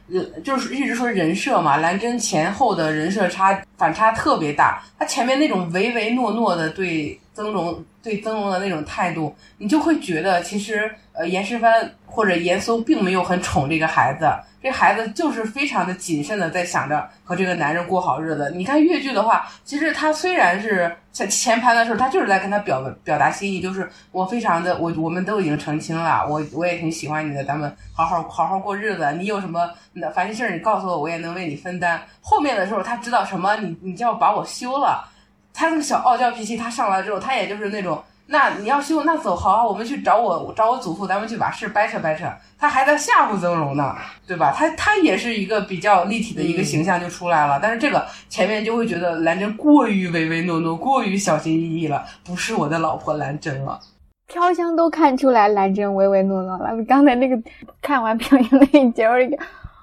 [0.43, 4.81] 就是一直说人设嘛，兰真前后的人设差反差特别大。
[4.97, 7.19] 他前面那种唯唯诺诺的对。
[7.31, 11.69] 曾荣对曾荣的那种态度，你就会觉得其实呃严世蕃
[12.05, 14.31] 或者严嵩并没有很宠这个孩子，
[14.63, 18.49] 这孩子就是非常的谨慎的在想着和这个男人过好日子。
[18.55, 29.11] 你看越剧的话，其实他虽然是在前盘的时候，他就是在跟他表表达心意，就是我非常的我我们都已经成亲了，我我也挺喜欢你的，咱们好好好好过日子。
[29.17, 29.69] 你有什么
[30.15, 32.01] 烦心事儿，你告诉我，我也能为你分担。
[32.21, 35.05] 后面的时候，他知道什么，你你就要把我休了。
[35.53, 38.01] 他那个小傲娇脾气，他上来之后，他也就是那种，
[38.31, 42.25] 那你要修，那走好啊，我们去找我找我祖父，咱们去把事掰扯掰扯。
[42.59, 43.95] 他还在吓唬曾荣呢，
[44.27, 44.53] 对吧？
[44.55, 47.59] 他他也是一个比较立体的一个形象就出来了。
[47.59, 53.79] 但是这个前面就会觉得兰真过于唯唯诺诺，过于小心翼翼了，不是我的老婆兰真了。
[54.27, 56.69] 飘香都看出来兰真唯唯诺诺了。
[56.87, 57.35] 刚才那个
[57.81, 59.37] 看完飘香那一节，我一个，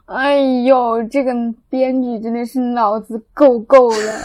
[0.05, 1.33] 哎呦，这个
[1.69, 4.21] 编剧真的是脑子够够的。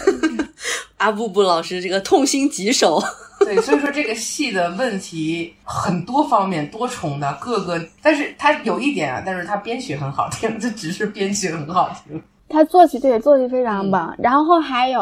[1.02, 3.02] 阿布布老师这个痛心疾首，
[3.44, 12.22] 对，所以说这个戏的问题很多方面多重的各个，但是它有一点啊，但是它编曲很好听，这只是编曲很好听。
[12.48, 15.02] 他作曲对作曲非常棒，然后还有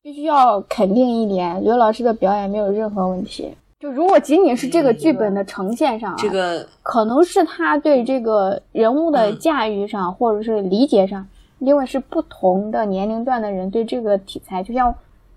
[0.00, 3.52] 必须要肯定一点，刘老师的表演没有任何问题。
[3.80, 11.26] 就如果仅仅是这个剧本的呈现上，这个可能是他对这个人物的驾驭上或者是理解上，
[11.58, 14.94] 因为是不同的年龄段的人对这个题材，就像。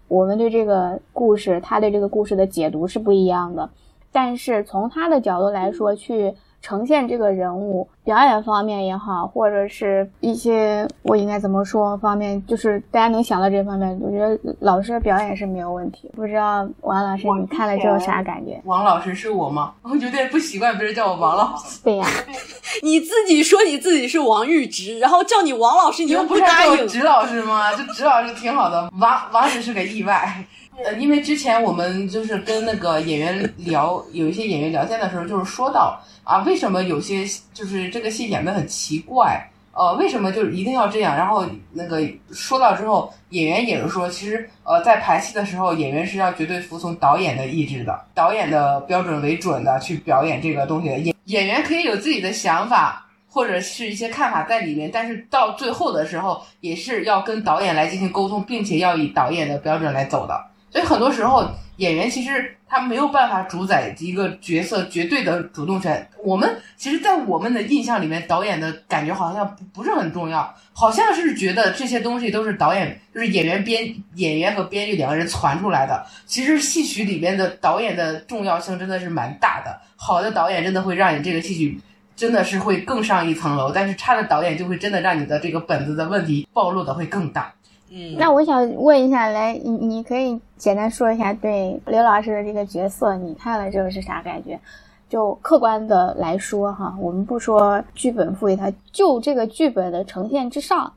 [0.07, 3.69] 我们对这个故事，他对这个故事的解读是不一样的，
[4.11, 6.33] 但是从他的角度来说，去。
[6.65, 16.09] 呈现这个人物表演方面也好，或者是一些我应该怎么说方面，就是大家能想到这方面，我觉得老师的表演是没有问题。
[16.15, 18.59] 不知道王老师你看了之后啥感觉？
[18.63, 19.73] 王老师是我吗？
[19.83, 21.79] 我有点不习惯别人叫我王老师。
[21.83, 22.07] 对呀，
[22.81, 26.87] 你自己说你自己是王玉直，然后叫你王老师，你又不答应。
[26.87, 27.71] 直老师吗？
[27.75, 30.43] 这直老师挺好的，王王只是个意外。
[30.83, 41.15] 呃，因为之前我们就是跟那个演员聊，有一些演员聊天的时候，就是说到啊，为什么有些就是这个戏演的很奇怪，呃，为什么就一定要这样？
[41.15, 42.01] 然后那个
[42.33, 50.97] 说到之后，演员也是说，其实呃，在排戏的时候，演员是要绝对服从导演的意志的，导演的标准为准的去表演这个东西的。
[50.99, 60.37] 演演员可以有自己的想法或者是一些看法在里面，但是到最后的时候，也是要跟导演来进行沟通，并且要以导演的标准来走的。
[60.75, 66.05] 所以很多时候，演员其实他没有办法主宰一个角色绝对的主动权。
[66.21, 76.05] 我们其实，在我们的印象里面，导演的感觉好像不不是很重要，好像是觉得这些东西都是导演，就是演员编 演员和编剧两个人传出来的。
[76.25, 81.79] 其实戏曲里面的导演的重要性真的是蛮大的，好的导演真的会让你这个戏曲
[82.17, 87.53] 真的是会更上一层楼，但是差的导演就会真的让你的这个本子的问题暴露的会更大。
[87.89, 94.59] 嗯，那我想问一下，来，你你可以简单说一下对刘老师的这个角色，你看了之后是啥感觉？
[95.07, 100.91] 就客观的来说，哈，我们不说剧本赋予他，就这个剧本的呈现之上，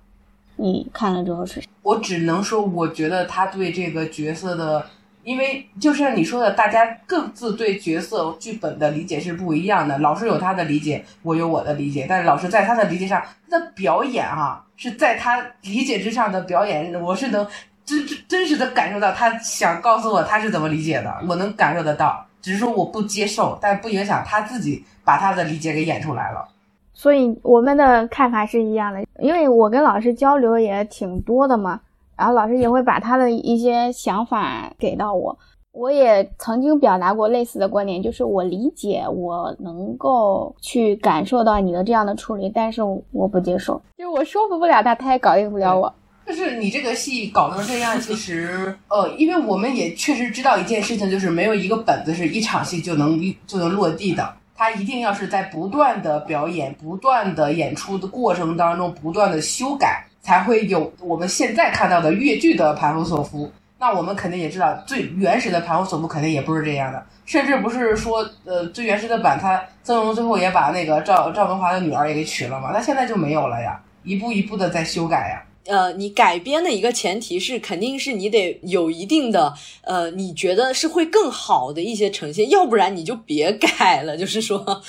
[0.57, 1.63] 你看了之后是？
[1.83, 4.85] 我只能说，我觉得他对这个角色的。
[5.29, 9.99] 因为就像你说的，大家各自对角色剧本的理解是不一样的。
[9.99, 12.07] 老师有他的理解，我有我的理解。
[12.09, 17.47] 但是老师在他的理解上，他的表演啊，是在他理解之上的表演，我是能
[17.85, 22.25] 真真真实的感受到他想告诉我他是怎么理解的，我能感受得到。
[22.41, 26.49] 只是说我不接受，但不影响他自己把他的理解给演出来了。
[26.95, 31.79] 所以我们的看法是一样的，因为我跟老师交流也挺多的嘛。
[32.19, 35.39] 然后老师也会把他的一些想法给到我，
[35.71, 45.95] 我也曾经表达过类似的观点，就是我理解，我能够去感受到你的这样的处理，但是我不接受，就是我说服不了他，他也搞定不了我。
[46.27, 60.05] 就是你这个戏搞成这样，其实呃，因为我们也确实知道一件事情，就是没有一个本子是一场戏就能就能落地的，他一定要是在不断的表演、不断的演出的过程当中，不断的修改。
[60.29, 63.51] 才会有我们现在看到的越剧的盘龙索夫。
[63.79, 72.73] 那我们肯定也知道，最原始的盘龙索夫肯定也不是这样的，甚至不是说，呃，最原始的版，他曾荣最后也把那个赵赵文华的女儿也给娶了嘛？
[72.75, 75.43] 那现在就没有了呀，一步一步的在修改呀。
[75.65, 84.83] 呃，你改编的一个前提是，肯定是你得有一定的，呃，你觉得是会更好的一些呈现，要不然你就别改了，就是说。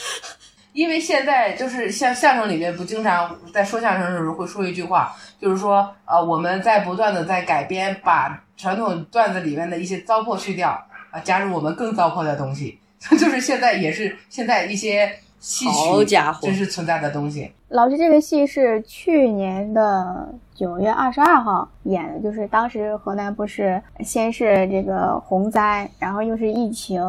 [0.80, 10.70] 因为现在就是像相声里面不经常在说相声的时候会说一句话，就是说，呃，我们在不断的在改编，把传统段子里面的一些糟粕去掉，
[11.12, 12.80] 啊，加入我们更糟粕的东西。
[13.20, 17.52] 就是现在也是现在一些戏好家伙真实存在的东西。
[17.68, 27.02] 老师，这个戏是去年的九月二十二号演的，就是当时河南不是先是这个洪灾，然后又是疫情，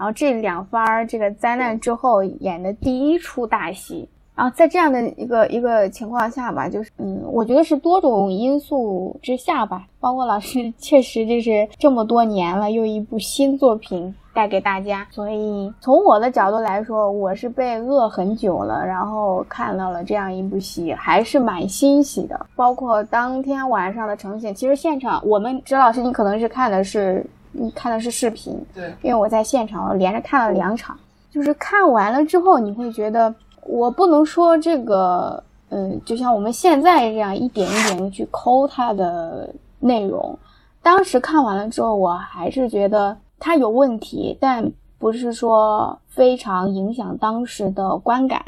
[0.00, 4.08] 然后这两番儿这个灾难之后演的第一出大戏。
[4.34, 22.46] 然后在这样的一个一个情况下吧，就是嗯，我觉得是多种因素之下吧，包括老师 确实就是这么多年了，又一部新作品带给大家，所以从我的角度来说，我是被饿很久了，然后看到了这样一部戏，还是蛮欣喜的。
[22.56, 30.98] 包括当天晚上的呈现，其实现场我们周老师，你可能是看的是你看的是视频，对，因为我在现场，我连着看了两场，
[31.30, 33.34] 就是看完了之后，你会觉得。
[33.64, 40.36] 我不能说这个，嗯，就像我们现在这样一点一点的去抠它的内容。
[40.82, 48.42] 当时看完了之后，我还是觉得它有问题，但不是说非常影响当时的观感。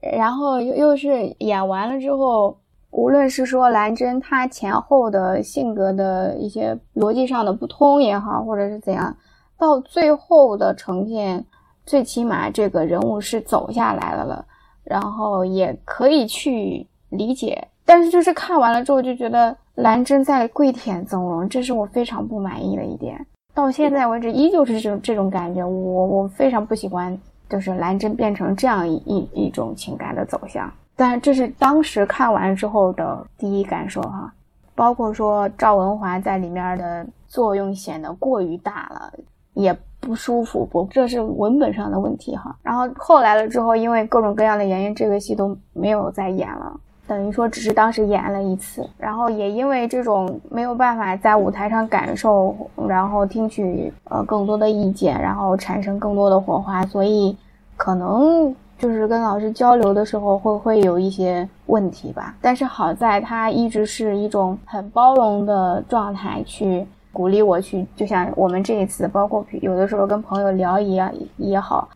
[0.00, 2.56] 然后又又是演完了之后，
[2.96, 9.14] 无论是说兰真她前后的性格的一些逻辑上的不通也好，或者是怎样，
[9.58, 11.44] 到最后的呈现。
[11.84, 14.44] 最起码这个人物是走下来了了，
[14.82, 23.24] 然后也可以去理解，但是就是看完了之后就觉得兰真在跪舔曾荣，这是我非常不满意的一点。
[23.54, 27.16] 到现在为止依旧是这种这种感觉，我我非常不喜欢，
[27.48, 30.68] 就是兰真变成这样一一一种情感的走向。
[30.96, 34.32] 但这是当时看完之后的第一感受哈，
[34.74, 39.12] 包括说赵文华在里面的作用显得过于大了，
[39.54, 39.76] 也。
[39.98, 42.54] 不舒服不，这是文本上的问题哈。
[42.62, 46.78] 然后后来了之后，因为各种各样的原因，这个戏都没有再演了，
[47.08, 48.88] 等于说只是当时演了一次。
[48.98, 52.54] 然后也因为这种没有办法在舞台上感受，
[52.86, 57.36] 然后听取呃更多的意见，然后产生更多的火花，所以
[57.76, 62.34] 可能就是跟老师交流的时候会会有一些问题吧。
[62.40, 66.86] 但是好在他一直是一种很包容的状态去。
[67.12, 71.88] 鼓励我去，就像我们这一次，包括有的时候跟朋友聊也也好，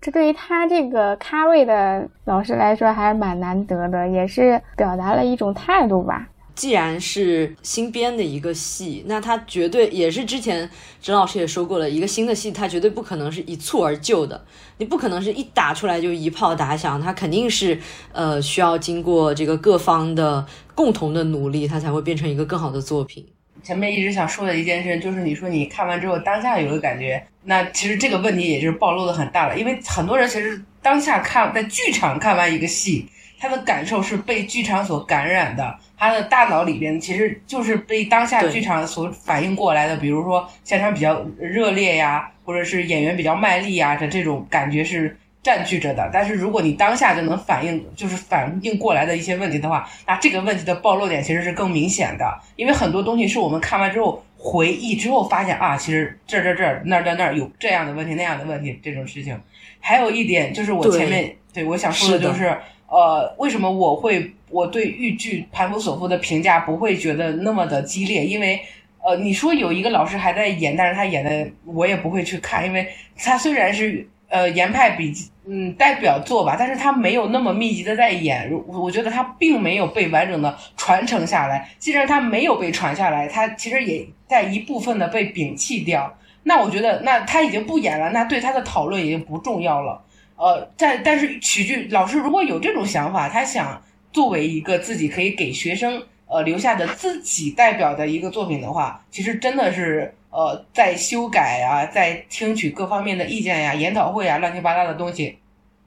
[0.00, 6.26] 这对于他这个咖位的老师来说还是蛮难得的，也是表达了一种态度吧。
[6.54, 10.68] 既然是新编的一个戏，那他绝对也是之前
[11.00, 14.44] 陈老师也说过了，一个新的戏，它绝对不可能是一蹴而就的，
[14.78, 17.78] 你不可能是一打出来就一炮打响，它肯定是
[18.12, 23.26] 呃需要经过这个各方的共同的努力，它才会变成一个更好的作品。
[23.62, 29.56] 前面一直想说的一件事，就是你说你看完之后当下有个感觉，那其实这个问题也就是暴露的很大了。
[29.56, 33.06] 因为很多人其实当下看在剧场看完一个戏，
[33.38, 39.96] 他的感受是被剧场所感染的，他的大脑里边其实就是被当下剧场所反应过来的。
[39.96, 45.16] 比如说现场比较热烈呀，或者是演员比较卖力呀的这种感觉是。
[45.44, 59.36] 占据着的，但是如果你当下就能反应，就是反应过来的一些问题的话，那这个问题的暴露点其实是更明显的，因为很多东西是我们看完之后回忆之后发现啊，其实这这这那那那有这样的问题那样的问题这种事情。
[59.80, 68.24] 还有一点就是我前面对我想说的就是，呃，为什么我会我对豫剧《盘古索夫》的评价不会觉得那么的激烈？
[68.24, 68.60] 因为
[69.02, 72.86] 呃，你说有一个老师还在演，但是他演的我也不会去看，因为
[73.16, 74.06] 他虽然是。
[74.32, 81.68] 呃，严派笔记，嗯，代表作吧，但是他没有那么密集的在演，我觉得他并没有被完整的传承下来。
[81.78, 86.16] 既然他没有被传下来，他其实也在一部分的被摒弃掉。
[86.44, 90.02] 那我觉得，那他已经不演了，那对他的讨论已经不重要了。
[90.36, 93.82] 呃，在但是曲剧老师如果有这种想法，他想
[94.12, 100.14] 作为一个自己可以给学生呃留下的自己代表的一个作品的话，其实真的是。
[100.34, 105.36] 呃，在修改啊，在听取各方面的意见呀，研讨会啊，乱七八糟的东西，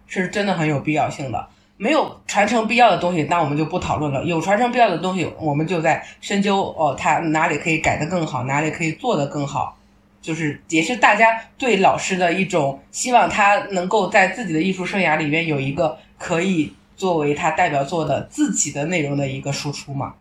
[0.05, 1.47] 是真的很有必要性的。
[1.77, 9.75] 没有传承必要的东西，那我们就不讨论了；有传承必要的东西，我们就在深究哦，它哪里可以改得更好，哪里可以做得更好。
[10.21, 20.15] 就是也是大家对老师的一种希望，他能够在自己的艺术生涯里面有一个可以作为他代表作的自己的内容的一个输出嘛。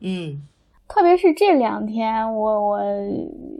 [0.00, 0.42] 嗯。
[0.92, 2.80] 特别是这两天，我我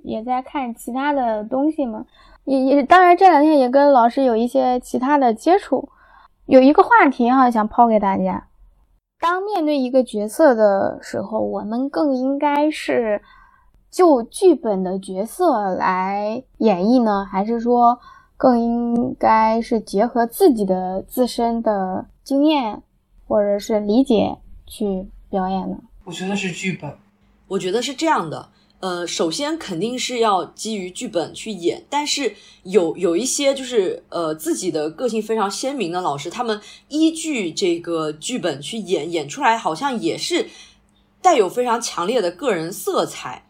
[0.02, 2.04] 也在看其他的东西嘛，
[2.44, 5.88] 也也当然这两天也跟老师有一些其他的接触。
[6.46, 8.48] 有一个话题哈，想抛给大家：
[9.20, 13.22] 当面对一个角色的时候，我们更应该是
[13.88, 18.00] 就剧本的角色来演绎呢，还是说
[18.36, 22.80] 更应该是结合自己的自身的经验
[23.26, 25.78] 或者是理解去表演呢？
[26.04, 26.96] 我觉得是剧本。
[27.48, 40.48] 我觉得是这样的，呃，首先肯定是要基于剧本去演，但是有有一些就是呃自己的个性非常鲜明的老师，他们依据这个剧本去演，演出来好像也是
[41.20, 43.44] 带有非常强烈的个人色彩，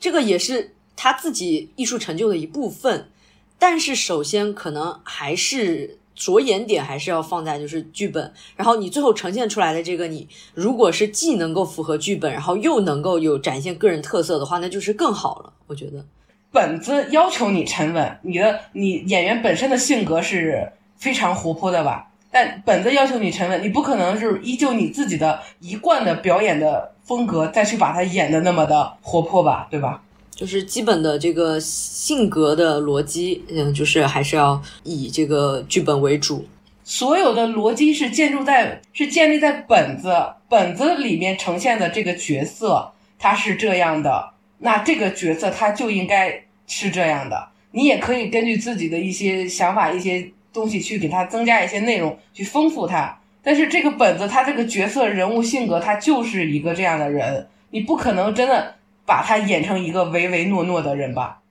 [0.00, 3.08] 这个也是他自己艺术成就的一部分。
[3.56, 6.00] 但是首先可能还是。
[6.16, 15.52] 着眼点还是要放在就是剧本，然后你最后呈现出来的这个，你如果是既能够符合剧本，然后又能够有展现个人特色的话，那就是更好了。
[15.66, 16.04] 我觉得
[16.50, 22.08] 本子要求你沉稳，你的你演员本身的性格是非常活泼的吧？
[22.30, 29.68] 但本子要求你沉稳，你不可能是依旧你自己的一贯的表演的风格再去把它演的那么的活泼吧？
[29.70, 30.02] 对吧？
[30.36, 36.44] 就是基本的这个性格的逻辑，嗯，就是还是要以这个剧本为主。
[36.84, 40.14] 所有的逻辑是建筑在是建立在本子
[40.48, 47.48] 本子里面呈现的这个角色，他是这样的，那这个角色他就应该是这样的。
[47.70, 53.18] 你也可以根据自己的一些想法、一些东西去给他增加一些内容，去丰富它。
[53.42, 58.74] 但是这个本子，他这个角色人物性格，他就是一个这样的人，你不可能真的。
[59.06, 61.42] 把他演成一个唯唯诺诺的人吧。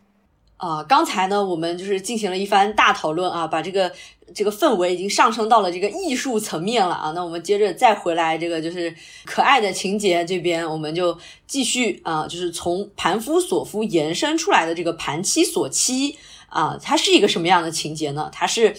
[0.58, 3.91] 啊，刚才呢，我们就是进行了一番大讨论啊，把这个
[4.34, 7.12] 这个氛围已经上升到了这个艺术层面了啊。
[7.14, 8.95] 那我们接着再回来，这个就是
[9.26, 18.30] 可爱的情节这边，我们就继续啊，就是从盘夫索夫延伸出来的这个盘妻索妻啊，它是一个什么样的情节呢？
[18.32, 18.74] 它是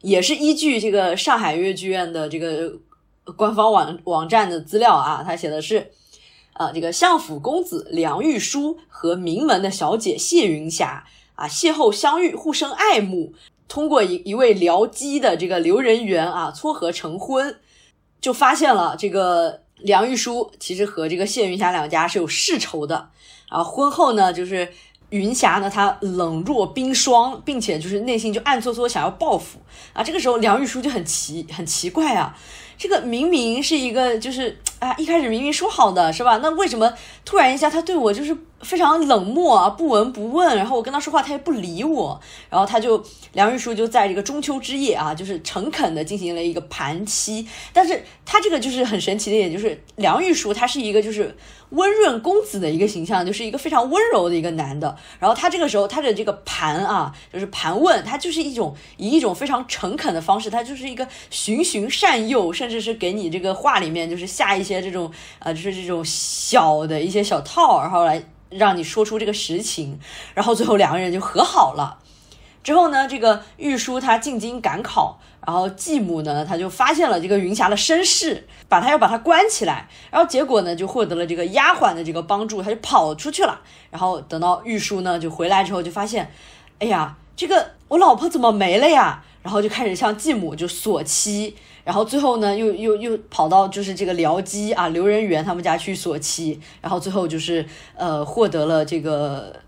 [0.00, 2.72] 也是依据这个上海越剧院的这个
[3.36, 5.92] 官方网网站的资料啊，它写的是。
[6.58, 11.04] 啊，这个相府公子梁玉书和名门的小姐谢云霞
[11.36, 13.32] 啊，邂逅相遇，互生爱慕，
[13.68, 17.60] 通过一一位僚机的这个刘仁元啊撮合成婚，
[18.20, 23.10] 就发现了这个梁玉书其实和这个谢云霞两家是有世仇的。
[23.48, 24.68] 啊婚后呢，就是
[25.10, 29.60] 云霞呢，她冷若冰霜，并且就是内心就暗搓搓想要报复
[29.92, 30.02] 啊。
[30.02, 32.36] 这个时候梁玉书就很奇很奇怪啊。
[32.78, 36.38] 这个明明是一个，就是啊，一开始明明说好的是吧？
[36.38, 40.56] 那为什么突然一下他对我就是非常冷漠啊，不闻不问？
[40.56, 42.20] 然后我跟他说话，他也不理我。
[42.48, 47.46] 然后他就梁玉书就在这个中秋之夜啊，就是诚恳的进行了一个盘妻。
[47.72, 51.36] 但是他这个就是很神奇的一点，就是梁玉书他是一个就是
[51.70, 54.96] 温润公子的一个形象，就是一个非常温柔的一个男的。
[55.18, 62.68] 然后他这个时候他的这个盘啊，就是盘问，他就是一种以一种非常诚恳的方式，他就是一个循循善诱，甚。
[62.68, 69.98] 至是给你这个话里面，就是下一些这种呃，就是这种小的一些小套，然后来让你说出这个实情，
[70.34, 71.98] 然后最后两个人就和好了。
[72.62, 83.60] 之后呢，这个玉书他进京赶考，然后继母呢，他就发现了这个云霞的身世，把他要把他关起来，然后结果呢，就获得了这个丫鬟的这个帮助，他就跑出去了。
[83.90, 86.30] 然后等到玉书呢，就回来之后，就发现，
[86.78, 89.22] 哎呀，这个我老婆怎么没了呀？
[89.42, 91.56] 然后就开始向继母就索妻。
[91.88, 97.64] 然后最后呢，又又又跑到就是这个僚机啊，刘仁元他们家去索妻，然后最后就是
[97.96, 99.58] 呃获得了这个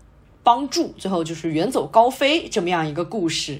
[0.43, 3.59] 帮助，最后就是远走高飞这么样一个故事。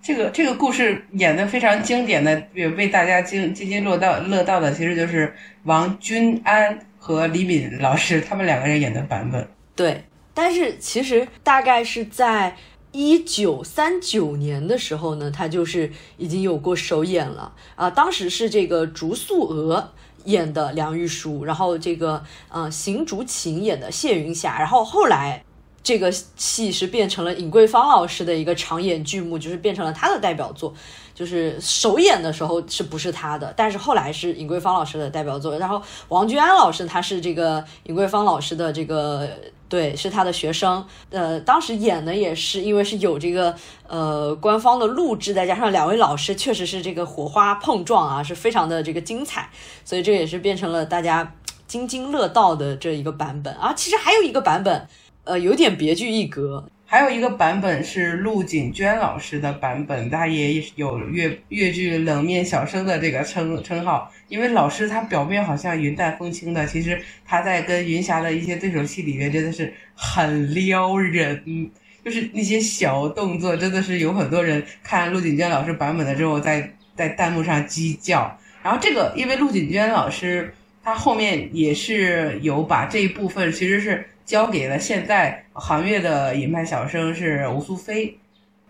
[0.00, 9.46] 这个这个故事演的非常经典的，也为大家津津津乐道乐道的，其实就是王君安和李敏老师他们两个人演的版本。
[9.74, 10.02] 对，
[10.32, 12.56] 但是其实大概是在。
[12.96, 17.90] 一九三九年的时候呢，他就是已经有过首演了啊。
[17.90, 19.92] 当时是这个竹素娥
[20.24, 25.44] 演的梁玉书，然后这个呃邢竹琴演的谢云霞，然后后来
[25.82, 30.72] 这个戏是变成了尹桂芳老师的一个长演剧目，就是变成了他的代表作。
[31.16, 35.58] 就是首演的时候是不是他的，但是后来是尹桂芳老师的代表作。
[35.58, 39.28] 然后王君安老师他是这个尹桂芳老师的这个。
[39.68, 40.86] 对，是他的学生。
[41.10, 43.52] 呃，当时演的也是，因为是有这个
[43.88, 49.50] 呃官方的录制，再加上两位老师确实是这个火花碰撞啊，是非常的这个精彩，
[49.84, 51.34] 所以这也是变成了大家
[51.66, 53.74] 津津乐道的这一个版本啊。
[53.74, 54.86] 其实还有一个版本，
[55.24, 56.68] 呃，有点别具一格。
[56.88, 64.08] 还有一个版本是陆锦娟老师的版本，他也有粤粤剧冷面小生的这个称称号。
[64.28, 71.70] 因为老师他表面好像云淡风轻的，其实他在跟云霞的一些对手戏里面真的是很撩人，
[72.04, 78.38] 就是那些小动作真的是有很多人看陆锦娟老师版本的之后，在在弹幕上鸡叫。
[78.62, 84.06] 然后这个因为陆锦娟老师他后面也是有把这一部分其实是。
[84.26, 88.18] 交给了现在行乐的尹派小生是吴苏菲，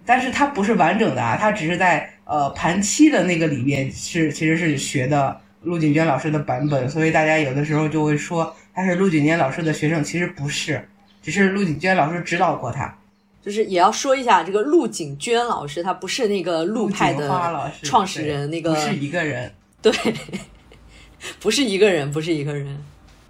[0.05, 10.87] 但是他不是完整的啊，他只是在呃盘七的那个里面是其实是学的陆锦娟老师的版本，所以大家有的时候就会说他是陆锦娟老师的学生，其实不是，
[11.23, 12.95] 只是陆景娟老师指导过他。
[13.43, 19.55] 就是也要说一下，这个陆景娟老师，她不是那个陆派的师创始人，那个不是一个人。
[19.81, 19.93] 对，
[21.39, 22.77] 不是一个人，不是一个人。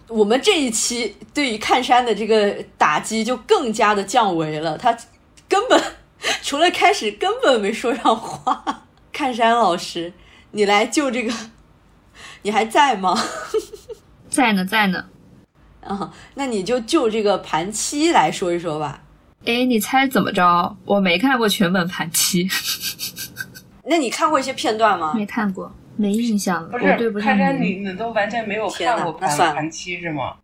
[0.08, 4.96] 我们这一期对于看山的这个打击就更加的降维了，他
[5.48, 5.82] 根本
[6.42, 8.84] 除了开始根本没说上话。
[9.12, 10.12] 看山老师，
[10.50, 11.32] 你来救这个，
[12.42, 13.16] 你还在吗？
[14.28, 15.06] 在呢，在呢。
[15.80, 19.02] 啊，那你就就这个盘七来说一说吧。
[19.44, 20.76] 哎，你猜怎么着？
[20.84, 22.48] 我没看过全本盘七，
[23.86, 25.14] 那你看过一些片段吗？
[25.14, 26.68] 没看过，没印象了。
[26.68, 30.36] 不我对不上是看山，名你你都完全没有看过那盘盘七是吗？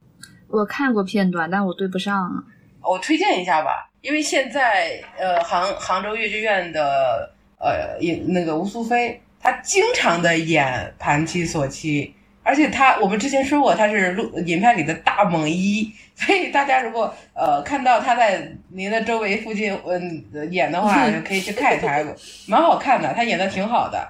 [0.48, 2.42] 我看过片段，但我对不上啊。
[2.82, 22.04] 我推荐一下吧，因为现在呃杭杭州越剧院的呃演那个吴苏菲，她经常的演盘七锁七，而且她我们之前说过她是录影片里的大猛一， 所以大家如果呃看到她在您的周围附近嗯、演的话， 可以去看一下，
[22.48, 24.06] 蛮好看的，她演的挺好的，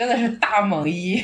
[0.00, 1.22] 真的是大猛一。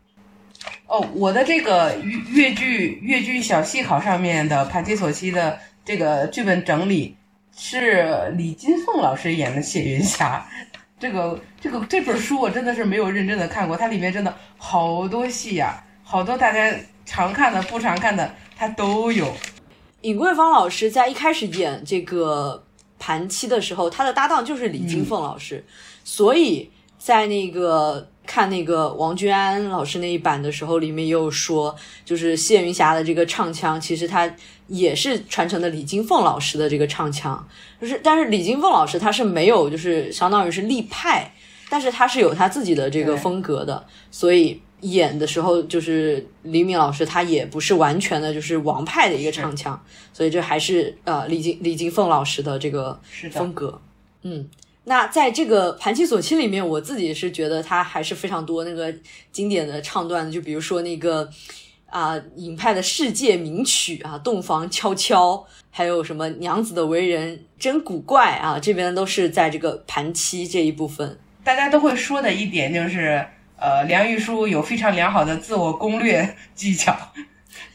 [0.86, 7.16] 哦，我的这个越越剧越剧小戏考上面的盘七锁七的这个剧本整理
[7.56, 10.46] 是李金凤老师演的谢云霞。
[11.00, 19.34] 这个这个这本书我真的是没有认真的看过，它里面真的好多戏呀、好多大家常看的、不常看的，它都有。
[20.02, 22.62] 尹桂芳老师在一开始演这个
[22.98, 25.64] 盘七的时候，他的搭档就是李金凤老师，
[26.04, 26.70] 所以
[27.06, 31.72] 在那个看那个王君安老师那一版的时候，里面也有说，
[32.04, 34.28] 就是谢云霞的这个唱腔，其实她
[34.66, 37.46] 也是传承的李金凤老师的这个唱腔，
[37.80, 41.32] 就是但是李金凤老师他是没有，就是相当于是立派，
[41.70, 44.60] 但是他是有他自己的这个风格的，所以。
[44.82, 49.82] 演的时候，就是李敏老师，他也不是完全的，就是王派的一个唱腔，
[50.12, 53.00] 所以这还是呃李金李金凤老师的这个
[53.32, 53.80] 风格。
[54.22, 54.46] 嗯，
[54.88, 58.94] 那在这个盘七锁七里面，我自己是觉得他还是非常多那个
[59.32, 61.28] 经典的唱段，就比如说那个
[61.86, 71.18] 啊尹派的世界名曲啊，洞房悄悄，还有什么娘子的为人真古怪啊，这边都是在这个盘七这一部分。
[71.42, 73.26] 大家都会说的一点就是，
[73.58, 76.96] 呃，梁玉书有非常良好的自我攻略技巧，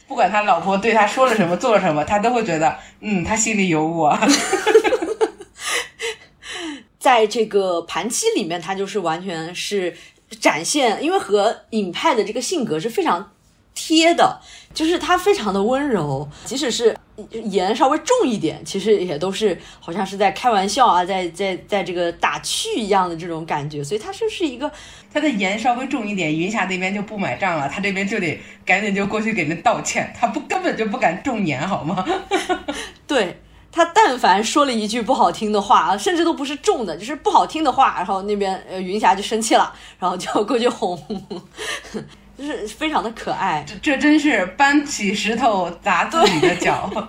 [0.08, 4.18] 不管他老婆对他说了什么、做了什么，他都会觉得，嗯，他心里有我。
[7.02, 9.92] 在这个盘七里面，他就是完全是
[10.38, 13.32] 展现，因为和尹派的这个性格是非常
[13.74, 14.40] 贴的，
[14.72, 16.96] 就是他非常的温柔，即使是
[17.30, 24.70] 言稍微重一点，其实也都是好像是在开玩笑啊，在在在这个打趣一样的这种感觉，所以他就是一个
[25.12, 32.06] 他的言稍微重一点，云霞那边就不买账了，他这边就得赶紧就过去给人道歉，他不根本就不敢重言，好吗？
[33.08, 33.40] 对
[33.72, 40.96] 他，但凡说了一句不好听的话，甚至都不是重的，就是不好听的话，然后那边呃云霞就生气了，然后就过去哄，
[42.36, 43.64] 就是非常的可爱。
[43.66, 46.90] 这这真是搬起石头砸自己的脚。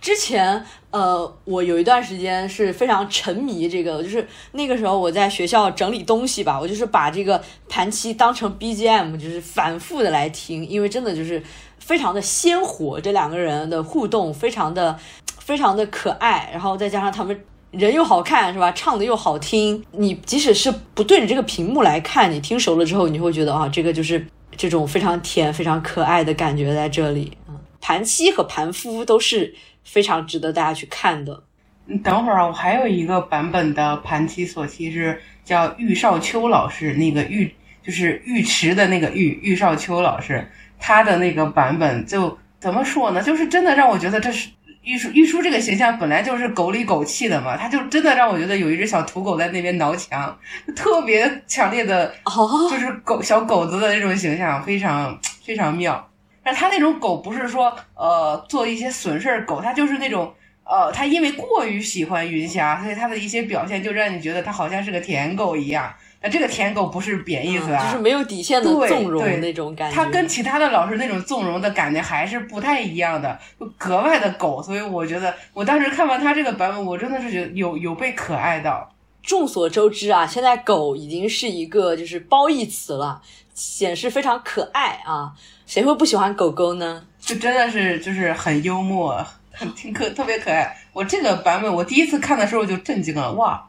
[0.00, 11.40] 之前呃，我有一段时间是非常沉迷这个，就是那个时候我在学校整理东西吧，我就是把这个盘七当成 BGM，就是反复的来听，因为真的就是
[11.78, 14.98] 非常的鲜活，这两个人的互动非常的
[15.44, 17.38] 非常的可爱，然后再加上他们。
[17.72, 18.70] 人又好看是吧？
[18.72, 24.22] 唱的又好听，你即使是不对着这个屏幕来看，你听熟了之后，你会觉得啊，这个就是
[24.58, 27.32] 这种非常甜、非常可爱的感觉在这里。
[27.48, 31.42] 嗯，盘七和盘夫都是非常值得大家去看的。
[31.86, 37.50] 你等会儿啊，我还有一个版本的盘七锁七是叫玉少秋老师，那个玉
[37.82, 40.46] 就是尉迟的那个玉玉少秋老师，
[40.78, 43.22] 他的那个版本就怎么说呢？
[43.22, 44.50] 就是真的让我觉得这是
[44.82, 50.36] 玉书玉书这个形象本来就是狗里狗气的嘛，他就真的让我觉得有一只小土狗在那边挠墙，
[50.74, 56.08] 特别强烈的哦， 就是狗小狗子的那种形象，非常非常妙。
[56.42, 65.94] 但他那种狗不是说呃做一些损事儿狗，他就是那种呃，他因为过于喜欢云霞，所以他的一些表现就让你觉得他好像是个舔狗一样。
[66.22, 69.96] 那这个舔狗不是贬义词啊，嗯就是没有底线的纵容那种感觉。
[69.96, 74.62] 他跟其他的老师那种纵容的感觉还是不太一样的，就格外的狗。
[74.62, 78.88] 所以我觉得我当时看完他这个版本，我真的是觉得有有被可爱到。
[79.22, 83.20] 众所周知啊，现在狗已经是一个就是褒义词了，
[83.54, 85.32] 显示非常可爱啊。
[85.66, 87.04] 谁会不喜欢狗狗呢？
[87.20, 90.76] 就真的是就是很幽默，很挺可特别可爱。
[90.92, 93.68] 我这个版本我第一次看的时候就震惊了，哇！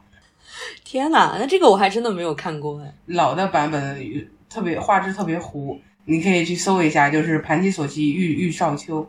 [0.84, 2.94] 天哪，那这个我还真的没有看过哎。
[3.06, 9.08] 老的版本特别画质特别糊，你可以去搜一下，就是盘棋所棋玉玉少秋，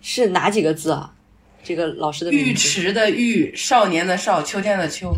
[0.00, 1.12] 是哪几个字啊？
[1.62, 2.46] 这个老师的名字。
[2.46, 5.12] 尉迟的玉，少年的少，秋天的秋。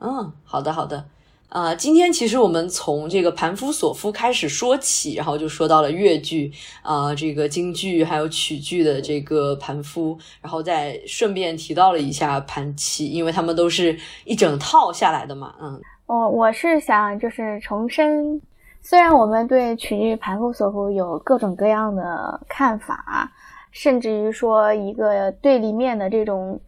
[0.00, 1.06] 嗯，好的好的。
[1.50, 15.52] 啊，今天其实我们从这个盘夫索夫开始说起，然后就说到了越剧啊，这个京剧还有曲剧的这个盘夫，然后再顺便提到了一下盘七，因为他们都是一整套下来的嘛。
[15.60, 18.40] 嗯，我我是想就是重申，
[18.80, 23.28] 虽然我们对曲剧盘夫索夫有各种各样的看法，
[23.72, 26.60] 甚至于说一个对立面的这种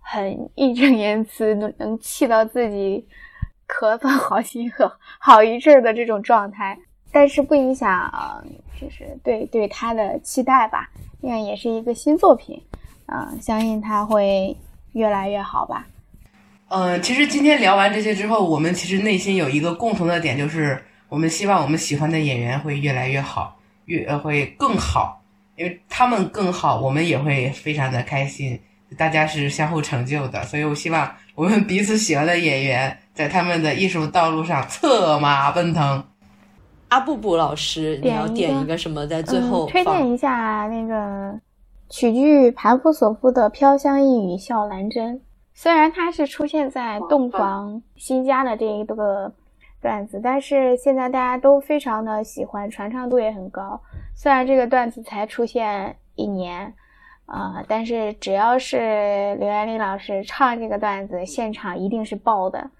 [0.00, 3.06] 很义正言辞，能能气到自己。
[3.68, 6.78] 咳嗽 好心和好一阵的这种状态，
[7.10, 8.44] 但是不影响，
[8.80, 10.90] 就是对对他的期待吧，
[11.20, 12.60] 因为也是一个新作品，
[13.06, 14.56] 嗯，相信他会
[14.92, 15.86] 越来越好吧。
[16.68, 25.22] 嗯，其实今天聊完这些之后，我们其实内心有一个共同的点，就是我们希望我们喜欢的演员会越来越好，越会更好，
[25.56, 28.60] 因为他们更好，我们也会非常的开心，
[28.98, 32.98] 大家是相互成就的，所以我希望我们彼此喜欢的演员。
[33.14, 36.04] 在他们的艺术道路上策马奔腾。
[36.88, 39.66] 阿布布老师，你要点一个什么在最后？
[39.66, 41.38] 推荐一下那个
[41.88, 45.14] 曲剧盘夫索夫的《飘香一语笑兰真》。
[45.54, 49.32] 虽然它是出现在洞房新家的这一个
[49.80, 53.80] 段子，但是现在大家都非常的喜欢，传唱度也很高。
[54.16, 56.74] 虽然这个段子才出现一年
[57.26, 62.70] 啊，但是只要是刘元丽老师唱这个段子，现场一定是爆的。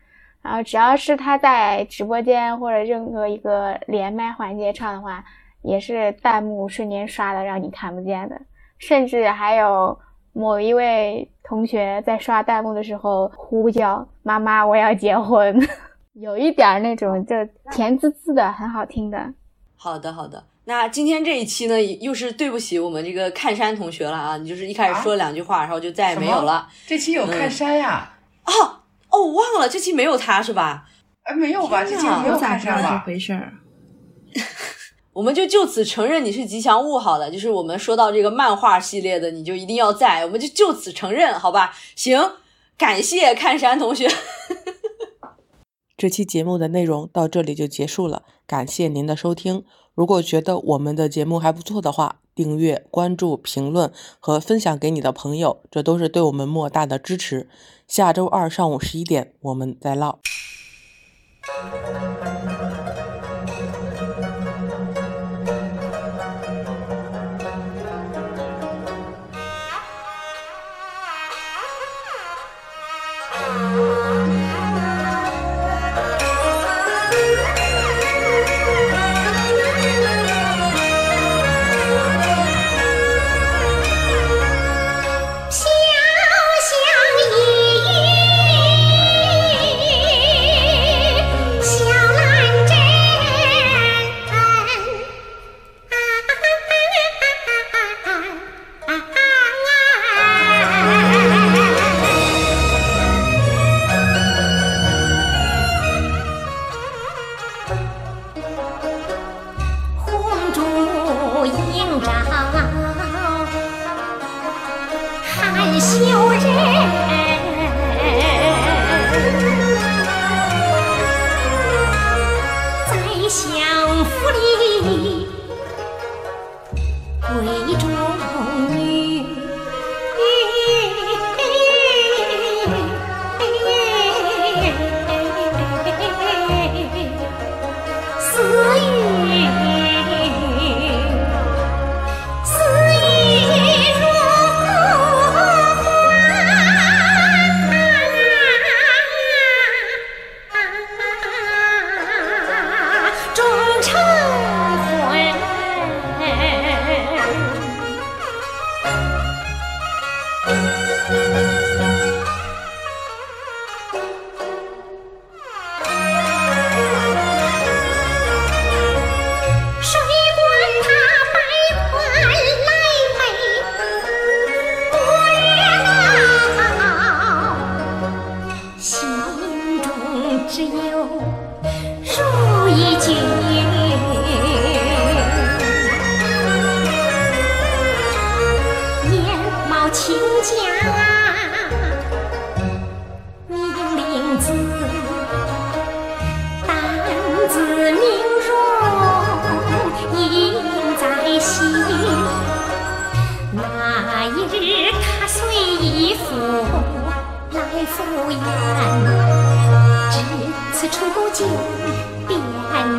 [0.44, 5.24] 然后只要是他在直播间或者任何一个连麦环节唱的话，
[5.62, 8.38] 也是弹幕瞬间刷的让你看不见的，
[8.78, 9.98] 甚至还有
[10.34, 15.58] 某一位同学在刷弹幕的时候呼叫“妈妈，我要结婚”，
[16.12, 17.34] 有一点那种就
[17.70, 19.32] 甜滋滋的，很好听的。
[19.76, 20.44] 好的，好的。
[20.66, 24.36] 那今天这一期呢，又是对不起我们这个看山同学了啊！
[24.36, 26.68] 你就是一开始说两句话，然后就再也没有了。
[26.86, 28.10] 这期有看山呀？
[28.44, 28.52] 啊。
[28.52, 28.76] 哦，
[29.16, 30.88] 我忘了这期没有他是吧？
[31.22, 31.84] 哎，没有吧？
[31.84, 33.52] 这期没有咋这回事儿？
[35.14, 37.30] 我们就就此承认你是吉祥物好了。
[37.30, 41.74] 就是我们说到这个漫画系列的，你就一定要在，我们就就此承认好吧？
[41.94, 42.32] 行，
[42.76, 44.08] 感谢看山同学。
[45.96, 49.64] 这期节目的内容到这里就结束了，感谢您的收听。
[49.94, 57.48] 如果觉得我们的节目还不错的话，订阅、关注、评论和分享给你的朋友，这都是对我们莫大的支持。
[57.86, 60.18] 下周二上午十一点，我们再唠。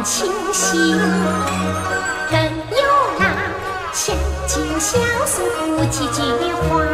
[0.06, 0.78] 情系
[2.30, 2.40] 更
[2.78, 2.86] 有
[3.18, 3.26] 那
[3.92, 6.22] 相敬相送无几句
[6.54, 6.86] 话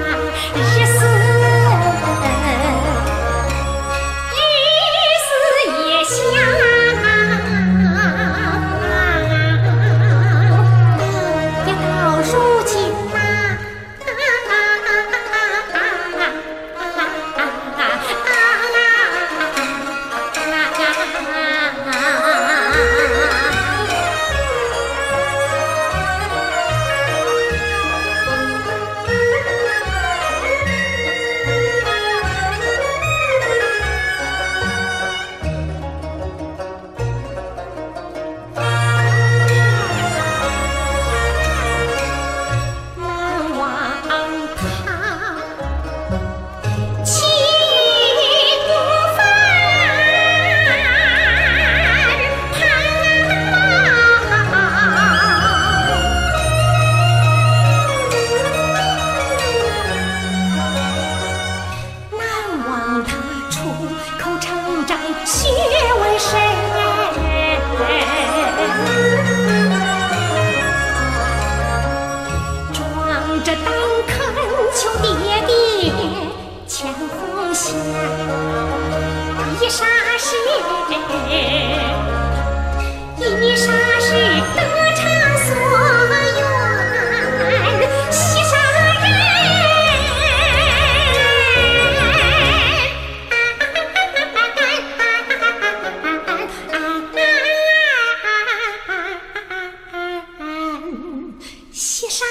[101.82, 102.24] 谢沙。